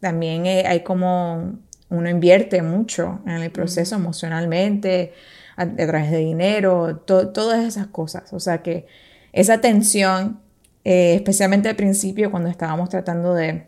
también 0.00 0.46
eh, 0.46 0.64
hay 0.66 0.80
como 0.80 1.58
uno 1.88 2.08
invierte 2.08 2.62
mucho 2.62 3.20
en 3.26 3.42
el 3.42 3.50
proceso 3.50 3.96
emocionalmente, 3.96 5.12
a, 5.56 5.66
través 5.66 6.10
de 6.10 6.18
dinero, 6.18 6.96
todas 7.04 7.64
esas 7.64 7.88
cosas. 7.88 8.32
O 8.32 8.40
sea 8.40 8.62
que 8.62 8.86
esa 9.32 9.60
tensión, 9.60 10.40
eh, 10.84 11.14
especialmente 11.14 11.68
al 11.68 11.76
principio 11.76 12.30
cuando 12.30 12.48
estábamos 12.48 12.88
tratando 12.88 13.34
de, 13.34 13.66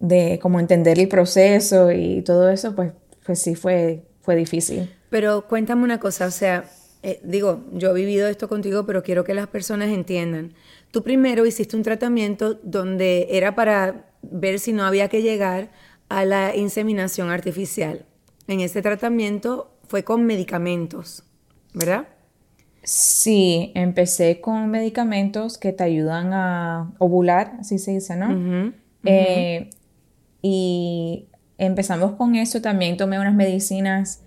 de 0.00 0.38
como 0.40 0.60
entender 0.60 0.98
el 0.98 1.08
proceso 1.08 1.90
y 1.90 2.22
todo 2.22 2.50
eso, 2.50 2.74
pues, 2.74 2.92
pues 3.24 3.40
sí 3.40 3.54
fue, 3.54 4.04
fue 4.20 4.36
difícil. 4.36 4.92
Pero 5.08 5.46
cuéntame 5.48 5.84
una 5.84 6.00
cosa, 6.00 6.26
o 6.26 6.30
sea, 6.30 6.64
eh, 7.02 7.20
digo, 7.22 7.64
yo 7.72 7.90
he 7.90 7.94
vivido 7.94 8.26
esto 8.28 8.48
contigo, 8.48 8.84
pero 8.84 9.02
quiero 9.02 9.24
que 9.24 9.32
las 9.32 9.46
personas 9.46 9.88
entiendan. 9.88 10.54
Tú 10.96 11.02
primero 11.02 11.44
hiciste 11.44 11.76
un 11.76 11.82
tratamiento 11.82 12.54
donde 12.62 13.26
era 13.32 13.54
para 13.54 14.06
ver 14.22 14.58
si 14.58 14.72
no 14.72 14.82
había 14.82 15.08
que 15.08 15.20
llegar 15.20 15.70
a 16.08 16.24
la 16.24 16.56
inseminación 16.56 17.28
artificial. 17.28 18.06
En 18.48 18.60
ese 18.60 18.80
tratamiento 18.80 19.76
fue 19.88 20.04
con 20.04 20.24
medicamentos, 20.24 21.22
¿verdad? 21.74 22.08
Sí, 22.82 23.72
empecé 23.74 24.40
con 24.40 24.70
medicamentos 24.70 25.58
que 25.58 25.74
te 25.74 25.84
ayudan 25.84 26.32
a 26.32 26.94
ovular, 26.98 27.58
así 27.60 27.78
se 27.78 27.90
dice, 27.90 28.16
¿no? 28.16 28.72
Eh, 29.04 29.68
y 30.40 31.28
empezamos 31.58 32.12
con 32.12 32.36
eso, 32.36 32.62
también 32.62 32.96
tomé 32.96 33.20
unas 33.20 33.34
medicinas 33.34 34.22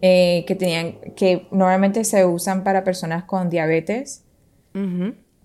eh, 0.00 0.46
que 0.46 0.54
tenían, 0.54 0.92
que 1.14 1.46
normalmente 1.50 2.02
se 2.04 2.24
usan 2.24 2.64
para 2.64 2.82
personas 2.82 3.24
con 3.24 3.50
diabetes. 3.50 4.24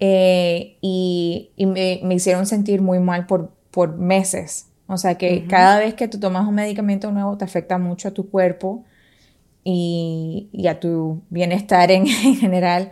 Eh, 0.05 0.75
y, 0.81 1.53
me, 1.65 2.13
hicieron 2.13 2.45
sentir 2.45 2.81
muy 2.81 2.99
mal 2.99 3.25
por, 3.25 3.53
por 3.71 3.95
meses. 3.95 4.67
O 4.85 4.97
sea 4.97 5.15
que 5.15 5.47
cada 5.47 5.79
vez 5.79 5.93
que 5.93 6.09
tú 6.09 6.19
tomas 6.19 6.45
un 6.45 6.55
medicamento 6.55 7.09
nuevo 7.09 7.37
te 7.37 7.45
afecta 7.45 7.77
mucho 7.77 8.09
a 8.09 8.11
tu 8.11 8.29
cuerpo 8.29 8.83
y, 9.63 10.49
a 10.69 10.77
tu 10.81 11.21
bienestar 11.29 11.89
en, 11.89 12.05
general. 12.07 12.91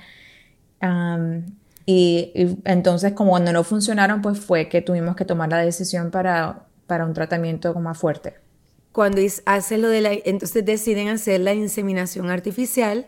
y, 1.86 2.32
entonces 2.64 3.12
como 3.12 3.32
cuando 3.32 3.52
no 3.52 3.66
funcionaron, 3.66 4.22
pues 4.22 4.40
fue 4.40 4.70
que 4.70 4.82
tuvimos 4.82 5.18
que 5.18 5.26
tomar 5.26 5.50
la 5.50 5.58
decisión 5.58 6.12
para, 6.12 6.64
para 6.88 7.06
un 7.06 7.14
tratamiento 7.14 7.74
más 7.74 7.98
fuerte. 7.98 8.36
Cuando 8.94 9.20
haces 9.46 9.80
lo 9.80 9.90
de 9.90 10.00
la, 10.00 10.14
entonces 10.14 10.64
deciden 10.64 11.10
hacer 11.10 11.42
la 11.42 11.54
inseminación 11.54 12.30
artificial, 12.30 13.06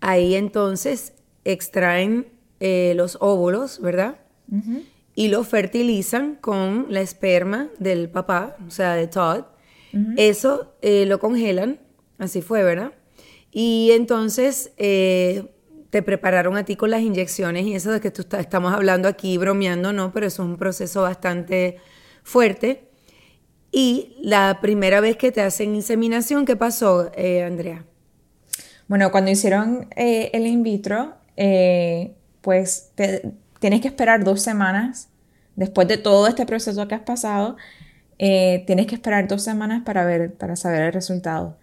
ahí 0.00 0.36
entonces 0.36 1.12
extraen 1.44 2.32
eh, 2.64 2.92
los 2.94 3.18
óvulos, 3.20 3.80
¿verdad? 3.80 4.16
Y 5.14 5.28
lo 5.28 5.42
fertilizan 5.42 6.36
con 6.36 6.86
la 6.90 7.00
esperma 7.00 7.70
del 7.80 8.08
papá, 8.08 8.56
o 8.66 8.70
sea, 8.70 8.94
de 8.94 9.08
Todd. 9.08 9.44
Eso 10.16 10.74
eh, 10.80 11.04
lo 11.06 11.18
congelan, 11.18 11.80
así 12.18 12.40
fue, 12.40 12.62
¿verdad? 12.62 12.92
Y 13.50 13.90
entonces, 13.92 14.72
eh, 14.76 15.52
te 15.90 16.02
prepararon 16.02 16.56
a 16.56 16.64
ti 16.64 16.76
con 16.76 16.90
las 16.90 17.02
inyecciones 17.02 17.66
y 17.66 17.74
eso 17.74 17.90
de 17.90 18.00
que 18.00 18.10
tú 18.10 18.24
estamos 18.38 18.72
hablando 18.72 19.08
aquí 19.08 19.36
bromeando, 19.36 19.92
no, 19.92 20.10
pero 20.10 20.26
eso 20.26 20.42
es 20.42 20.48
un 20.48 20.56
proceso 20.56 21.02
bastante 21.02 21.76
fuerte. 22.22 22.88
Y 23.70 24.16
la 24.22 24.60
primera 24.62 25.00
vez 25.00 25.16
que 25.16 25.32
te 25.32 25.42
hacen 25.42 25.74
inseminación, 25.74 26.46
¿qué 26.46 26.56
pasó, 26.56 27.10
eh, 27.14 27.42
Andrea? 27.42 27.84
Bueno, 28.88 29.10
cuando 29.10 29.32
hicieron 29.32 29.88
eh, 29.94 30.30
el 30.32 30.46
in 30.46 30.62
vitro, 30.62 31.14
eh, 31.36 32.14
pues 32.42 32.90
tienes 33.60 33.80
que 33.80 33.88
esperar 33.88 34.24
dos 34.24 34.42
semanas 34.42 35.08
después 35.56 35.88
de 35.88 35.96
todo 35.96 36.26
este 36.26 36.44
proceso 36.46 36.86
que 36.88 36.94
has 36.94 37.02
pasado. 37.02 37.56
tienes 38.18 38.86
que 38.86 38.94
esperar 38.94 39.26
dos 39.26 39.42
semanas 39.42 39.82
para 39.84 40.04
ver, 40.04 40.34
para 40.34 40.56
saber 40.56 40.82
el 40.82 40.92
resultado. 40.92 41.56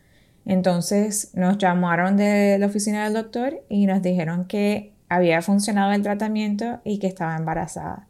Entonces 0.46 1.30
nos 1.34 1.58
llamaron 1.58 2.18
de 2.18 2.58
la 2.60 2.66
oficina 2.66 3.04
del 3.04 3.14
doctor 3.14 3.62
y 3.70 3.86
nos 3.86 4.02
dijeron 4.02 4.46
que 4.46 4.94
había 5.08 5.42
funcionado 5.42 5.92
el 5.92 6.02
tratamiento 6.02 6.80
y 6.84 7.00
que 7.00 7.08
estaba 7.08 7.36
embarazada. 7.36 8.08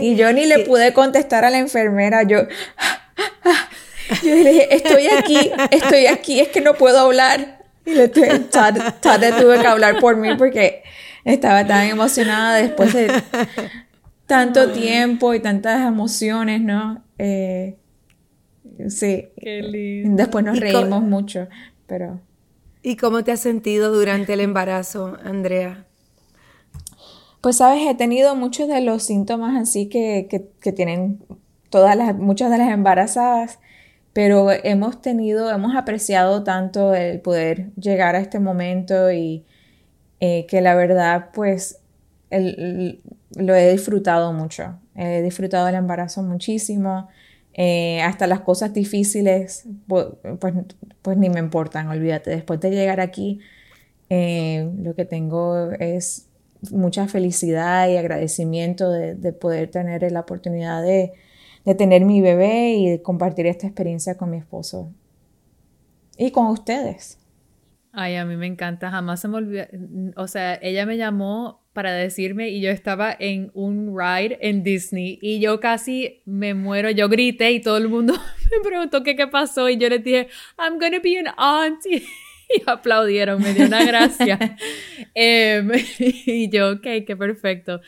Y 0.00 0.16
yo 0.16 0.32
ni 0.32 0.46
le 0.46 0.60
pude 0.60 0.92
contestar 0.92 1.44
a 1.44 1.50
la 1.50 1.58
enfermera, 1.58 2.24
yo, 2.24 2.40
yo 4.22 4.34
le 4.34 4.52
dije, 4.52 4.74
estoy 4.74 5.06
aquí, 5.06 5.52
estoy 5.70 6.06
aquí, 6.06 6.40
es 6.40 6.48
que 6.48 6.60
no 6.60 6.74
puedo 6.74 6.98
hablar. 6.98 7.61
Y 7.86 7.94
le 7.94 8.08
tuve, 8.08 8.38
tuve 8.38 9.60
que 9.60 9.66
hablar 9.66 9.98
por 9.98 10.16
mí 10.16 10.36
porque 10.36 10.82
estaba 11.24 11.66
tan 11.66 11.88
emocionada 11.88 12.56
después 12.58 12.92
de 12.92 13.10
tanto 14.26 14.70
tiempo 14.70 15.34
y 15.34 15.40
tantas 15.40 15.86
emociones, 15.86 16.60
¿no? 16.60 17.02
Eh, 17.18 17.76
sí. 18.88 19.28
Qué 19.36 19.62
lindo. 19.62 20.16
Después 20.16 20.44
nos 20.44 20.60
reímos 20.60 21.02
mucho, 21.02 21.48
pero... 21.86 22.20
¿Y 22.84 22.96
cómo 22.96 23.22
te 23.22 23.32
has 23.32 23.40
sentido 23.40 23.92
durante 23.92 24.32
el 24.32 24.40
embarazo, 24.40 25.16
Andrea? 25.24 25.86
Pues 27.40 27.56
sabes, 27.56 27.86
he 27.88 27.94
tenido 27.94 28.34
muchos 28.36 28.68
de 28.68 28.80
los 28.80 29.02
síntomas 29.02 29.60
así 29.60 29.88
que, 29.88 30.28
tienen 30.74 31.24
todas 31.70 31.96
las, 31.96 32.16
muchas 32.16 32.50
de 32.50 32.58
las 32.58 32.70
embarazadas, 32.70 33.58
pero 34.12 34.50
hemos 34.50 35.00
tenido, 35.00 35.50
hemos 35.50 35.74
apreciado 35.74 36.42
tanto 36.44 36.94
el 36.94 37.20
poder 37.20 37.72
llegar 37.76 38.14
a 38.14 38.20
este 38.20 38.38
momento 38.40 39.10
y 39.10 39.44
eh, 40.20 40.46
que 40.46 40.60
la 40.60 40.74
verdad, 40.74 41.30
pues, 41.32 41.80
lo 42.30 43.54
he 43.54 43.72
disfrutado 43.72 44.32
mucho. 44.32 44.78
He 44.94 45.22
disfrutado 45.22 45.68
el 45.68 45.74
embarazo 45.74 46.22
muchísimo. 46.22 47.08
Eh, 47.54 48.00
hasta 48.02 48.26
las 48.26 48.40
cosas 48.40 48.72
difíciles, 48.72 49.64
pues, 49.86 50.06
pues, 51.02 51.16
ni 51.18 51.28
me 51.28 51.40
importan, 51.40 51.88
olvídate. 51.88 52.30
Después 52.30 52.60
de 52.60 52.70
llegar 52.70 53.00
aquí, 53.00 53.40
eh, 54.10 54.70
lo 54.78 54.94
que 54.94 55.04
tengo 55.04 55.72
es 55.72 56.28
mucha 56.70 57.08
felicidad 57.08 57.88
y 57.88 57.96
agradecimiento 57.96 58.90
de, 58.90 59.32
poder 59.32 59.70
tener 59.70 60.10
la 60.12 60.20
oportunidad 60.20 60.82
de, 60.82 61.12
tener 61.76 62.04
mi 62.04 62.20
bebé 62.20 62.74
y 62.74 62.90
de 62.90 63.02
compartir 63.02 63.46
esta 63.46 63.66
experiencia 63.66 64.16
con 64.16 64.30
mi 64.30 64.38
esposo 64.38 64.92
y 66.16 66.30
con 66.30 66.46
ustedes. 66.46 67.18
Ay, 67.92 68.16
a 68.16 68.24
mí 68.24 68.36
me 68.36 68.46
encanta, 68.46 68.90
jamás 68.90 69.20
se 69.20 69.28
me 69.28 69.36
olvidó, 69.36 69.66
o 70.16 70.26
sea, 70.26 70.58
ella 70.62 70.86
me 70.86 70.96
llamó 70.96 71.62
para 71.74 71.92
decirme 71.92 72.48
y 72.48 72.60
yo 72.60 72.70
estaba 72.70 73.14
en 73.18 73.50
un 73.54 73.94
ride 73.96 74.38
en 74.40 74.62
Disney 74.62 75.18
y 75.20 75.40
yo 75.40 75.60
casi 75.60 76.22
me 76.24 76.54
muero, 76.54 76.90
yo 76.90 77.08
grité 77.08 77.52
y 77.52 77.60
todo 77.60 77.76
el 77.76 77.88
mundo 77.88 78.14
me 78.50 78.68
preguntó 78.68 79.02
qué, 79.02 79.14
qué 79.14 79.26
pasó 79.26 79.68
y 79.68 79.76
yo 79.76 79.88
le 79.88 79.98
dije, 79.98 80.28
I'm 80.58 80.78
gonna 80.78 81.00
be 81.02 81.18
an 81.18 81.34
auntie. 81.36 82.02
y 82.54 82.62
aplaudieron, 82.66 83.42
me 83.42 83.54
dio 83.54 83.66
una 83.66 83.84
gracia. 83.84 84.38
Em, 85.14 85.70
y 85.98 86.48
yo, 86.50 86.72
ok, 86.72 86.86
qué 87.06 87.16
perfecto. 87.18 87.80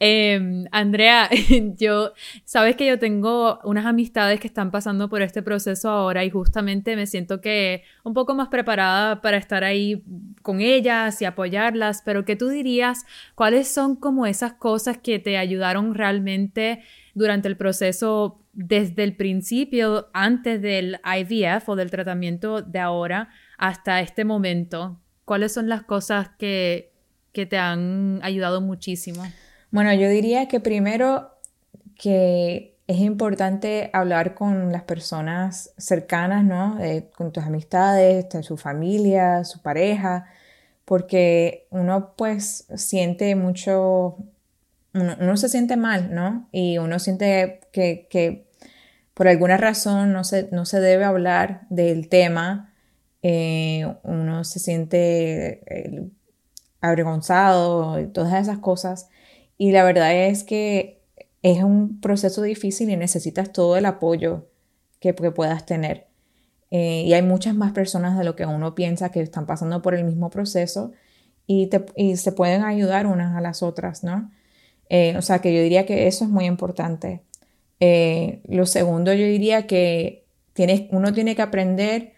Em, 0.00 0.66
Andrea, 0.72 1.28
yo, 1.78 2.12
sabes 2.44 2.76
que 2.76 2.86
yo 2.86 2.98
tengo 2.98 3.60
unas 3.64 3.86
amistades 3.86 4.40
que 4.40 4.48
están 4.48 4.70
pasando 4.70 5.08
por 5.08 5.22
este 5.22 5.42
proceso 5.42 5.90
ahora 5.90 6.24
y 6.24 6.30
justamente 6.30 6.96
me 6.96 7.06
siento 7.06 7.40
que 7.40 7.84
un 8.02 8.14
poco 8.14 8.34
más 8.34 8.48
preparada 8.48 9.20
para 9.20 9.36
estar 9.36 9.62
ahí 9.62 10.02
con 10.42 10.60
ellas 10.60 11.22
y 11.22 11.24
apoyarlas, 11.24 12.02
pero 12.04 12.24
¿qué 12.24 12.34
tú 12.34 12.48
dirías? 12.48 13.04
¿Cuáles 13.34 13.68
son 13.68 13.94
como 13.96 14.26
esas 14.26 14.54
cosas 14.54 14.98
que 14.98 15.18
te 15.18 15.36
ayudaron 15.36 15.94
realmente 15.94 16.82
durante 17.14 17.46
el 17.46 17.56
proceso 17.56 18.40
desde 18.54 19.04
el 19.04 19.16
principio, 19.16 20.08
antes 20.12 20.60
del 20.60 20.98
IVF 21.04 21.68
o 21.68 21.76
del 21.76 21.90
tratamiento 21.90 22.60
de 22.60 22.80
ahora? 22.80 23.28
hasta 23.62 24.00
este 24.00 24.24
momento? 24.24 25.00
¿Cuáles 25.24 25.52
son 25.52 25.68
las 25.68 25.84
cosas 25.84 26.30
que, 26.36 26.90
te 27.32 27.56
han 27.56 28.18
ayudado 28.24 28.60
muchísimo? 28.60 29.22
Bueno, 29.72 29.92
yo 29.94 30.08
diría 30.08 30.46
que 30.46 30.60
primero 30.60 31.30
que 31.98 32.76
es 32.86 32.98
importante 32.98 33.90
hablar 33.92 34.34
con 34.34 34.70
las 34.70 34.82
personas 34.82 35.72
cercanas, 35.78 36.44
¿no? 36.44 36.78
con 37.16 37.32
tus 37.32 37.42
amistades, 37.42 38.26
su 38.42 38.56
familia, 38.56 39.44
su 39.44 39.60
pareja, 39.62 40.26
porque 40.84 41.66
uno 41.70 42.14
pues 42.16 42.66
siente 42.76 43.34
mucho, 43.34 44.18
uno, 44.94 45.36
se 45.36 45.48
siente 45.48 45.76
mal, 45.76 46.14
¿no? 46.14 46.48
Y 46.52 46.78
uno 46.78 46.98
siente 46.98 47.60
que, 47.72 48.46
por 49.14 49.26
alguna 49.26 49.56
razón 49.56 50.12
no 50.12 50.22
se, 50.24 50.48
no 50.52 50.66
se 50.66 50.80
debe 50.80 51.04
hablar 51.04 51.62
del 51.70 52.08
tema 52.08 52.72
eh, 53.22 53.86
uno 54.02 54.44
se 54.44 54.58
siente 54.58 55.62
eh, 55.66 56.10
avergonzado 56.80 57.96
todas 58.08 58.34
esas 58.42 58.58
cosas. 58.58 59.08
Y 59.62 59.70
la 59.70 59.84
verdad 59.84 60.12
es 60.12 60.42
que 60.42 61.04
es 61.42 61.62
un 61.62 62.00
proceso 62.00 62.42
difícil 62.42 62.90
y 62.90 62.96
necesitas 62.96 63.52
todo 63.52 63.76
el 63.76 63.86
apoyo 63.86 64.48
que, 64.98 65.14
puedas 65.14 65.66
tener. 65.66 66.08
Eh, 66.72 67.04
y 67.06 67.12
hay 67.12 67.22
muchas 67.22 67.54
más 67.54 67.70
personas 67.70 68.18
de 68.18 68.24
lo 68.24 68.34
que 68.34 68.44
uno 68.44 68.74
piensa 68.74 69.12
que 69.12 69.20
están 69.20 69.46
pasando 69.46 69.80
por 69.80 69.94
el 69.94 70.02
mismo 70.02 70.30
proceso 70.30 70.90
y, 71.46 71.70
se 72.16 72.32
pueden 72.32 72.64
ayudar 72.64 73.06
unas 73.06 73.36
a 73.36 73.40
las 73.40 73.62
otras, 73.62 74.02
¿no? 74.02 74.32
o 75.16 75.22
sea 75.22 75.38
que 75.38 75.54
yo 75.54 75.62
diría 75.62 75.86
que 75.86 76.08
eso 76.08 76.24
es 76.24 76.30
muy 76.30 76.46
importante. 76.46 77.22
lo 77.78 78.66
segundo, 78.66 79.12
yo 79.12 79.26
diría 79.26 79.68
que 79.68 80.26
tienes, 80.54 80.88
uno 80.90 81.12
tiene 81.12 81.36
que 81.36 81.42
aprender 81.42 82.14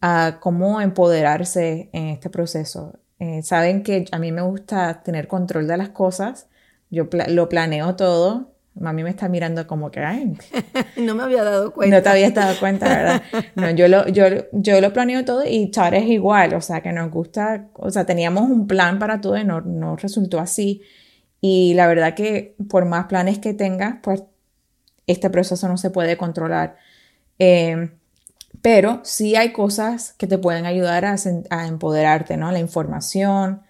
a 0.00 0.38
cómo 0.40 0.80
empoderarse 0.80 1.90
en 1.92 2.06
este 2.06 2.30
proceso. 2.30 3.00
Eh, 3.18 3.42
saben 3.42 3.82
que 3.82 4.04
a 4.12 4.20
mí 4.20 4.30
me 4.30 4.42
gusta 4.42 5.02
tener 5.02 5.26
control 5.26 5.66
de 5.66 5.76
las 5.76 5.88
cosas, 5.88 6.46
yo 6.90 7.08
lo 7.28 7.48
planeo 7.48 7.96
todo. 7.96 8.50
Mami 8.74 9.04
me 9.04 9.10
está 9.10 9.28
mirando 9.28 9.68
como 9.68 9.90
que, 9.90 10.00
ay, 10.00 10.36
no 10.96 11.14
me 11.14 11.22
había 11.22 11.44
dado 11.44 11.72
cuenta. 11.72 11.96
No 11.96 12.02
te 12.02 12.08
habías 12.08 12.34
dado 12.34 12.58
cuenta, 12.58 12.88
¿verdad? 12.88 13.22
No, 13.54 13.70
yo 13.70 13.86
lo, 13.86 14.08
yo, 14.08 14.24
yo 14.52 14.80
lo 14.80 14.92
planeo 14.92 15.24
todo 15.24 15.44
y 15.46 15.70
Char 15.70 15.94
es 15.94 16.06
igual, 16.06 16.54
o 16.54 16.60
sea, 16.60 16.80
que 16.80 16.92
nos 16.92 17.10
gusta, 17.10 17.68
o 17.74 17.90
sea, 17.90 18.04
teníamos 18.04 18.50
un 18.50 18.66
plan 18.66 18.98
para 18.98 19.20
todo 19.20 19.36
y 19.36 19.44
no, 19.44 19.60
no 19.60 19.96
resultó 19.96 20.40
así. 20.40 20.82
Y 21.40 21.74
la 21.74 21.86
verdad 21.86 22.14
que 22.14 22.56
por 22.68 22.84
más 22.84 23.06
planes 23.06 23.38
que 23.38 23.54
tengas, 23.54 23.96
pues 24.02 24.24
este 25.06 25.30
proceso 25.30 25.68
no 25.68 25.76
se 25.76 25.90
puede 25.90 26.16
controlar. 26.16 26.76
Eh, 27.38 27.90
pero 28.62 29.00
sí 29.04 29.36
hay 29.36 29.52
cosas 29.52 30.14
que 30.14 30.26
te 30.26 30.38
pueden 30.38 30.64
ayudar 30.66 31.04
a, 31.04 31.66
empoderarte, 31.66 32.36
¿no? 32.36 32.50
La 32.50 32.60
información, 32.60 33.62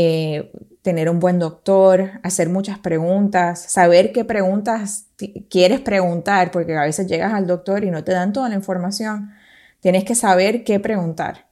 eh, 0.00 0.52
tener 0.82 1.10
un 1.10 1.18
buen 1.18 1.40
doctor, 1.40 2.20
hacer 2.22 2.48
muchas 2.48 2.78
preguntas, 2.78 3.60
saber 3.60 4.12
qué 4.12 4.24
preguntas 4.24 5.06
quieres 5.50 5.80
preguntar, 5.80 6.52
porque 6.52 6.76
a 6.76 6.82
veces 6.82 7.08
llegas 7.08 7.34
al 7.34 7.48
doctor 7.48 7.82
y 7.82 7.90
no 7.90 8.04
te 8.04 8.12
dan 8.12 8.32
toda 8.32 8.48
la 8.48 8.54
información. 8.54 9.32
Tienes 9.80 10.04
que 10.04 10.14
saber 10.14 10.62
qué 10.62 10.78
preguntar. 10.78 11.48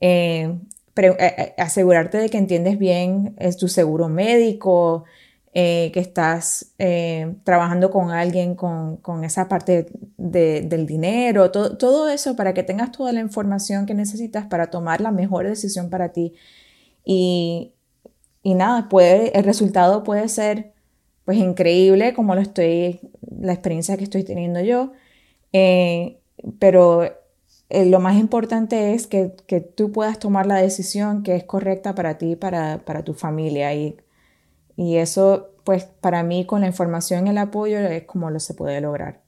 Eh, 0.00 0.58
eh, 0.96 1.54
asegurarte 1.58 2.16
de 2.18 2.30
que 2.30 2.38
entiendes 2.38 2.78
bien 2.78 3.34
es 3.38 3.58
tu 3.58 3.68
seguro 3.68 4.08
médico, 4.08 5.04
eh, 5.54 5.90
que 5.92 6.00
estás 6.00 6.72
eh, 6.78 7.34
trabajando 7.44 7.90
con 7.90 8.10
alguien 8.10 8.54
con, 8.54 8.98
esa 9.22 9.48
parte 9.48 9.86
del 10.16 10.86
dinero, 10.86 11.50
todo, 11.50 12.08
eso 12.08 12.36
para 12.36 12.54
que 12.54 12.62
tengas 12.62 12.90
toda 12.90 13.12
la 13.12 13.20
información 13.20 13.84
que 13.84 13.92
necesitas 13.92 14.46
para 14.46 14.68
tomar 14.70 15.02
la 15.02 15.10
mejor 15.10 15.46
decisión 15.46 15.90
para 15.90 16.08
ti. 16.10 16.32
Y, 17.04 17.74
nada, 18.44 18.88
puede, 18.88 19.36
el 19.38 19.44
resultado 19.44 20.02
puede 20.04 20.28
ser 20.28 20.72
pues 21.24 21.38
increíble 21.38 22.14
como 22.14 22.34
lo 22.34 22.40
estoy, 22.40 23.00
la 23.40 23.52
experiencia 23.52 23.96
que 23.96 24.04
estoy 24.04 24.24
teniendo 24.24 24.60
yo, 24.60 24.92
eh, 25.52 26.18
pero 26.58 27.04
lo 27.70 28.00
más 28.00 28.16
importante 28.18 28.94
es 28.94 29.06
que, 29.06 29.28
tú 29.76 29.92
puedas 29.92 30.18
tomar 30.18 30.46
la 30.46 30.56
decisión 30.56 31.22
que 31.22 31.36
es 31.36 31.44
correcta 31.44 31.94
para 31.94 32.18
ti, 32.18 32.36
para, 32.36 32.84
para 32.84 33.04
tu 33.04 33.14
familia 33.14 33.72
y 33.74 33.96
y 34.76 34.96
eso, 34.96 35.54
pues 35.64 35.84
para 35.84 36.22
mí, 36.22 36.46
con 36.46 36.62
la 36.62 36.66
información 36.66 37.26
y 37.26 37.30
el 37.30 37.38
apoyo, 37.38 37.78
es 37.78 38.04
como 38.04 38.30
lo 38.30 38.40
se 38.40 38.54
puede 38.54 38.80
lograr. 38.80 39.22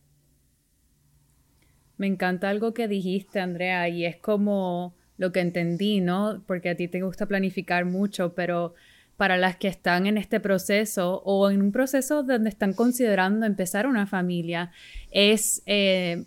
Me 1.96 2.06
encanta 2.06 2.48
algo 2.48 2.74
que 2.74 2.88
dijiste, 2.88 3.40
Andrea, 3.40 3.88
y 3.88 4.04
es 4.04 4.16
como 4.16 4.94
lo 5.16 5.30
que 5.30 5.40
entendí, 5.40 6.00
¿no? 6.00 6.42
Porque 6.46 6.70
a 6.70 6.76
ti 6.76 6.88
te 6.88 7.02
gusta 7.02 7.26
planificar 7.26 7.84
mucho, 7.84 8.34
pero 8.34 8.74
para 9.16 9.36
las 9.36 9.56
que 9.56 9.68
están 9.68 10.06
en 10.06 10.18
este 10.18 10.40
proceso 10.40 11.22
o 11.24 11.50
en 11.50 11.62
un 11.62 11.72
proceso 11.72 12.22
donde 12.22 12.48
están 12.48 12.72
considerando 12.72 13.46
empezar 13.46 13.86
una 13.86 14.06
familia, 14.06 14.72
es, 15.10 15.62
eh, 15.66 16.24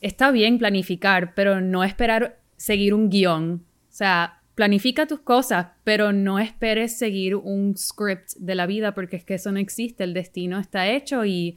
está 0.00 0.30
bien 0.30 0.58
planificar, 0.58 1.34
pero 1.34 1.60
no 1.60 1.84
esperar 1.84 2.38
seguir 2.56 2.94
un 2.94 3.10
guion. 3.10 3.64
O 3.88 3.92
sea, 3.92 4.40
planifica 4.54 5.06
tus 5.06 5.20
cosas, 5.20 5.68
pero 5.84 6.12
no 6.12 6.38
esperes 6.38 6.98
seguir 6.98 7.36
un 7.36 7.76
script 7.76 8.32
de 8.38 8.54
la 8.54 8.66
vida 8.66 8.94
porque 8.94 9.16
es 9.16 9.24
que 9.24 9.34
eso 9.34 9.52
no 9.52 9.58
existe, 9.58 10.02
el 10.02 10.14
destino 10.14 10.58
está 10.58 10.88
hecho 10.88 11.24
y, 11.24 11.56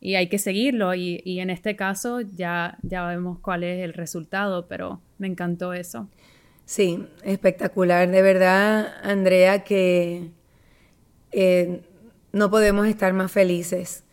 hay 0.00 0.28
que 0.28 0.38
seguirlo 0.38 0.94
y, 0.94 1.20
y, 1.24 1.40
en 1.40 1.50
este 1.50 1.74
caso 1.74 2.20
ya, 2.20 2.78
ya 2.82 3.04
vemos 3.08 3.40
cuál 3.40 3.64
es 3.64 3.84
el 3.84 3.92
resultado, 3.92 4.68
pero 4.68 5.00
me 5.18 5.26
encantó 5.26 5.72
eso. 5.72 6.08
Sí, 6.68 7.08
espectacular. 7.22 8.10
De 8.10 8.20
verdad, 8.20 8.92
Andrea, 9.02 9.64
que 9.64 10.32
eh, 11.32 11.80
no 12.32 12.50
podemos 12.50 12.86
estar 12.86 13.14
más 13.14 13.32
felices. 13.32 14.04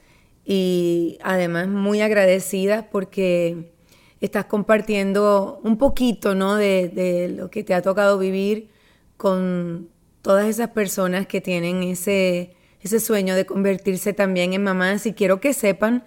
Y 0.46 1.18
además 1.22 1.68
muy 1.68 2.00
agradecidas 2.00 2.86
porque 2.90 3.74
estás 4.22 4.46
compartiendo 4.46 5.60
un 5.66 5.78
poquito 5.78 6.34
¿no? 6.34 6.56
de, 6.56 6.88
de, 6.88 7.28
lo 7.28 7.52
que 7.52 7.66
te 7.66 7.74
ha 7.74 7.82
tocado 7.82 8.18
vivir 8.18 8.70
con 9.18 9.90
todas 10.22 10.48
esas 10.48 10.70
personas 10.70 11.28
que 11.28 11.42
tienen 11.42 11.84
ese, 11.84 12.56
ese 12.80 13.02
sueño 13.02 13.36
de 13.36 13.46
convertirse 13.46 14.14
también 14.14 14.54
en 14.54 14.64
mamás. 14.64 15.06
Y 15.06 15.14
quiero 15.14 15.42
que 15.42 15.52
sepan 15.52 16.06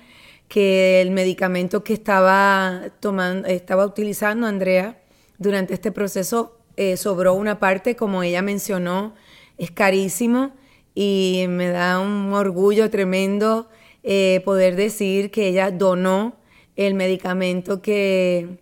que 0.48 1.02
el 1.02 1.10
medicamento 1.10 1.84
que 1.84 1.92
estaba 1.92 2.84
tomando, 3.00 3.46
estaba 3.48 3.84
utilizando 3.84 4.46
Andrea, 4.46 4.96
durante 5.38 5.74
este 5.74 5.92
proceso 5.92 6.58
eh, 6.76 6.96
sobró 6.96 7.34
una 7.34 7.58
parte, 7.58 7.96
como 7.96 8.22
ella 8.22 8.42
mencionó, 8.42 9.14
es 9.56 9.70
carísimo 9.70 10.52
y 10.94 11.46
me 11.48 11.68
da 11.68 12.00
un 12.00 12.32
orgullo 12.32 12.90
tremendo 12.90 13.68
eh, 14.02 14.42
poder 14.44 14.76
decir 14.76 15.30
que 15.30 15.48
ella 15.48 15.70
donó 15.70 16.36
el 16.76 16.94
medicamento 16.94 17.82
que, 17.82 18.58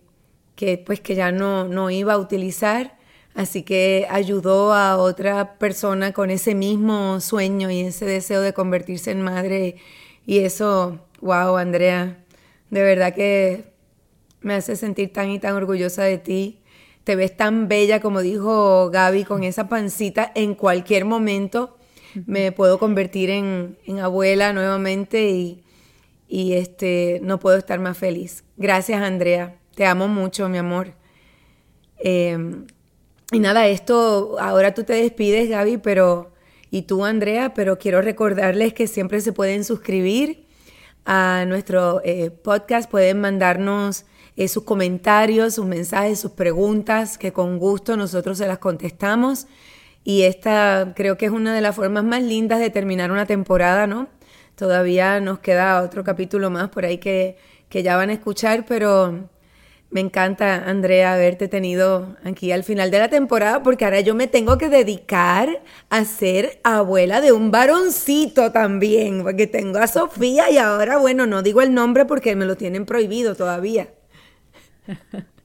que, 0.55 0.77
pues, 0.77 0.99
que 0.99 1.15
ya 1.15 1.31
no, 1.31 1.67
no 1.67 1.91
iba 1.91 2.13
a 2.13 2.17
utilizar. 2.17 2.97
Así 3.35 3.61
que 3.61 4.07
ayudó 4.09 4.73
a 4.73 4.97
otra 4.97 5.59
persona 5.59 6.11
con 6.11 6.31
ese 6.31 6.55
mismo 6.55 7.19
sueño 7.19 7.69
y 7.69 7.81
ese 7.81 8.05
deseo 8.05 8.41
de 8.41 8.53
convertirse 8.53 9.11
en 9.11 9.21
madre. 9.21 9.75
Y 10.25 10.39
eso, 10.39 10.99
wow, 11.21 11.57
Andrea, 11.57 12.17
de 12.71 12.81
verdad 12.81 13.13
que 13.13 13.65
me 14.41 14.55
hace 14.55 14.75
sentir 14.75 15.13
tan 15.13 15.29
y 15.29 15.39
tan 15.39 15.53
orgullosa 15.53 16.03
de 16.03 16.17
ti 16.17 16.59
te 17.07 17.15
ves 17.15 17.37
tan 17.37 17.69
bella 17.69 18.01
como 18.01 18.19
dijo 18.19 18.89
Gaby 18.89 19.23
con 19.23 19.45
esa 19.45 19.69
pancita 19.69 20.29
en 20.35 20.55
cualquier 20.55 21.05
momento 21.05 21.77
me 22.25 22.51
puedo 22.51 22.79
convertir 22.79 23.29
en, 23.29 23.77
abuela 24.01 24.51
nuevamente 24.51 25.29
y, 25.29 25.63
este 26.27 27.21
no 27.23 27.39
puedo 27.39 27.55
estar 27.55 27.79
más 27.79 27.97
feliz. 27.97 28.43
Gracias 28.57 29.01
Andrea, 29.01 29.55
te 29.73 29.85
amo 29.85 30.09
mucho 30.09 30.49
mi 30.49 30.57
amor. 30.57 30.95
Em, 31.97 32.67
y 33.31 33.39
nada, 33.39 33.67
esto, 33.67 34.35
ahora 34.37 34.73
tú 34.73 34.83
te 34.83 34.91
despides 34.91 35.47
Gaby, 35.47 35.77
pero 35.77 36.33
y 36.71 36.81
tú 36.81 37.05
Andrea, 37.05 37.53
pero 37.53 37.79
quiero 37.79 38.01
recordarles 38.01 38.73
que 38.73 38.85
siempre 38.85 39.21
se 39.21 39.31
pueden 39.31 39.63
suscribir 39.63 40.45
a 41.05 41.45
nuestro 41.47 42.01
eh, 42.03 42.31
podcast, 42.31 42.91
pueden 42.91 43.21
mandarnos 43.21 44.03
eh, 44.37 44.47
sus 44.47 44.63
comentarios, 44.63 45.55
sus 45.55 45.65
mensajes, 45.65 46.19
sus 46.19 46.31
preguntas, 46.31 47.17
que 47.17 47.33
con 47.33 47.57
gusto 47.59 47.97
nosotros 47.97 48.37
se 48.37 48.47
las 48.47 48.59
contestamos. 48.59 49.47
Y 50.03 50.23
esta 50.23 50.93
creo 50.95 51.17
que 51.17 51.25
es 51.25 51.31
una 51.31 51.53
de 51.53 51.61
las 51.61 51.75
formas 51.75 52.03
más 52.03 52.23
lindas 52.23 52.59
de 52.59 52.69
terminar 52.69 53.11
una 53.11 53.25
temporada, 53.25 53.87
¿no? 53.87 54.07
Todavía 54.55 55.19
nos 55.19 55.39
queda 55.39 55.81
otro 55.83 56.03
capítulo 56.03 56.49
más 56.49 56.69
por 56.69 56.85
ahí 56.85 56.99
que, 56.99 57.37
que 57.69 57.83
ya 57.83 57.97
van 57.97 58.09
a 58.09 58.13
escuchar, 58.13 58.65
pero 58.65 59.29
me 59.89 60.01
encanta, 60.01 60.69
Andrea, 60.69 61.13
haberte 61.13 61.47
tenido 61.47 62.17
aquí 62.23 62.51
al 62.51 62.63
final 62.63 62.91
de 62.91 62.99
la 62.99 63.09
temporada, 63.09 63.63
porque 63.63 63.85
ahora 63.85 64.01
yo 64.01 64.15
me 64.15 64.27
tengo 64.27 64.57
que 64.57 64.69
dedicar 64.69 65.63
a 65.89 66.05
ser 66.05 66.59
abuela 66.63 67.21
de 67.21 67.31
un 67.31 67.51
varoncito 67.51 68.51
también, 68.51 69.23
porque 69.23 69.47
tengo 69.47 69.79
a 69.79 69.87
Sofía 69.87 70.49
y 70.51 70.57
ahora, 70.57 70.97
bueno, 70.97 71.25
no 71.25 71.41
digo 71.41 71.61
el 71.61 71.73
nombre 71.73 72.05
porque 72.05 72.35
me 72.35 72.45
lo 72.45 72.55
tienen 72.57 72.85
prohibido 72.85 73.35
todavía. 73.35 73.87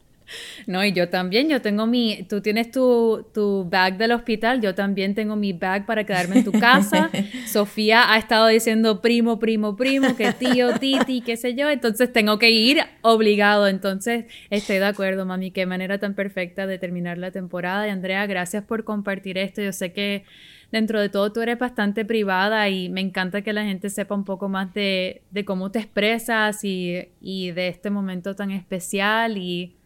No, 0.67 0.85
y 0.85 0.93
yo 0.93 1.09
también, 1.09 1.49
yo 1.49 1.61
tengo 1.61 1.87
mi, 1.87 2.25
tú 2.29 2.41
tienes 2.41 2.71
tu, 2.71 3.27
tu, 3.35 3.69
bag 3.69 3.99
del 3.99 4.13
hospital, 4.13 4.61
yo 4.61 4.75
también 4.75 5.15
tengo 5.15 5.37
mi 5.37 5.53
bag 5.53 5.87
para 5.87 6.05
quedarme 6.05 6.39
en 6.39 6.45
tu 6.45 6.53
casa. 6.53 7.11
Sofía 7.47 8.13
ha 8.13 8.19
estado 8.19 8.47
diciendo 8.47 9.01
primo, 9.01 9.39
primo, 9.39 9.77
primo, 9.77 10.17
que 10.17 10.33
tío, 10.33 10.79
titi, 10.79 11.21
qué 11.21 11.37
sé 11.37 11.55
yo, 11.55 11.69
entonces 11.69 12.13
tengo 12.13 12.39
que 12.39 12.51
ir 12.51 12.81
obligado. 13.03 13.69
Entonces, 13.69 14.27
estoy 14.51 14.79
de 14.79 14.87
acuerdo, 14.87 15.27
mami, 15.27 15.51
qué 15.51 15.67
manera 15.67 15.99
tan 15.99 16.15
perfecta 16.15 16.67
de 16.67 16.79
terminar 16.79 17.19
la 17.19 17.31
temporada. 17.31 17.87
Y 17.87 17.91
Andrea, 17.91 18.27
gracias 18.27 18.65
por 18.65 18.85
compartir 18.85 19.39
esto. 19.39 19.63
Yo 19.63 19.73
sé 19.73 19.93
que 19.93 20.25
dentro 20.73 21.01
de 21.01 21.11
todo 21.11 21.31
tú 21.33 21.43
eres 21.43 21.59
bastante 21.59 22.05
privada 22.05 22.69
y 22.71 22.89
me 22.89 23.03
encanta 23.03 23.43
que 23.43 23.53
la 23.53 23.63
gente 23.65 23.91
sepa 23.91 24.15
un 24.15 24.25
poco 24.25 24.49
más 24.49 24.73
de, 24.75 25.23
cómo 25.45 25.71
te 25.71 25.79
expresas 25.79 26.65
y, 26.65 27.07
de 27.21 27.69
este 27.69 27.91
momento 27.91 28.35
tan 28.35 28.51
especial 28.51 29.37
y 29.37 29.77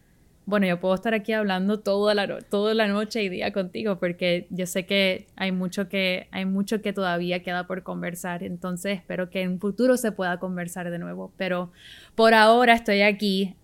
bueno, 0.45 0.65
yo 0.65 0.79
puedo 0.79 0.95
estar 0.95 1.13
aquí 1.13 1.33
hablando 1.33 1.81
toda 1.81 2.15
la, 2.15 2.39
toda 2.39 2.73
la 2.73 2.87
noche 2.87 3.21
y 3.21 3.27
día 3.27 3.51
contigo 3.51 3.99
porque 3.99 4.47
yo 4.49 4.65
sé 4.65 4.85
que 4.85 5.27
hay 5.35 5.51
mucho 5.51 5.89
que 5.89 6.29
hay 6.31 6.45
mucho 6.45 6.81
que 6.81 6.93
todavía 6.93 7.43
queda 7.43 7.67
por 7.67 7.83
conversar, 7.83 8.43
entonces 8.43 8.97
espero 8.97 9.29
que 9.29 9.41
en 9.41 9.51
un 9.51 9.59
futuro 9.59 9.97
se 9.97 10.13
pueda 10.13 10.39
conversar 10.39 10.89
de 10.89 10.99
nuevo, 10.99 11.33
pero 11.35 11.73
por 12.15 12.33
ahora 12.33 12.73
estoy 12.73 13.01
aquí 13.01 13.57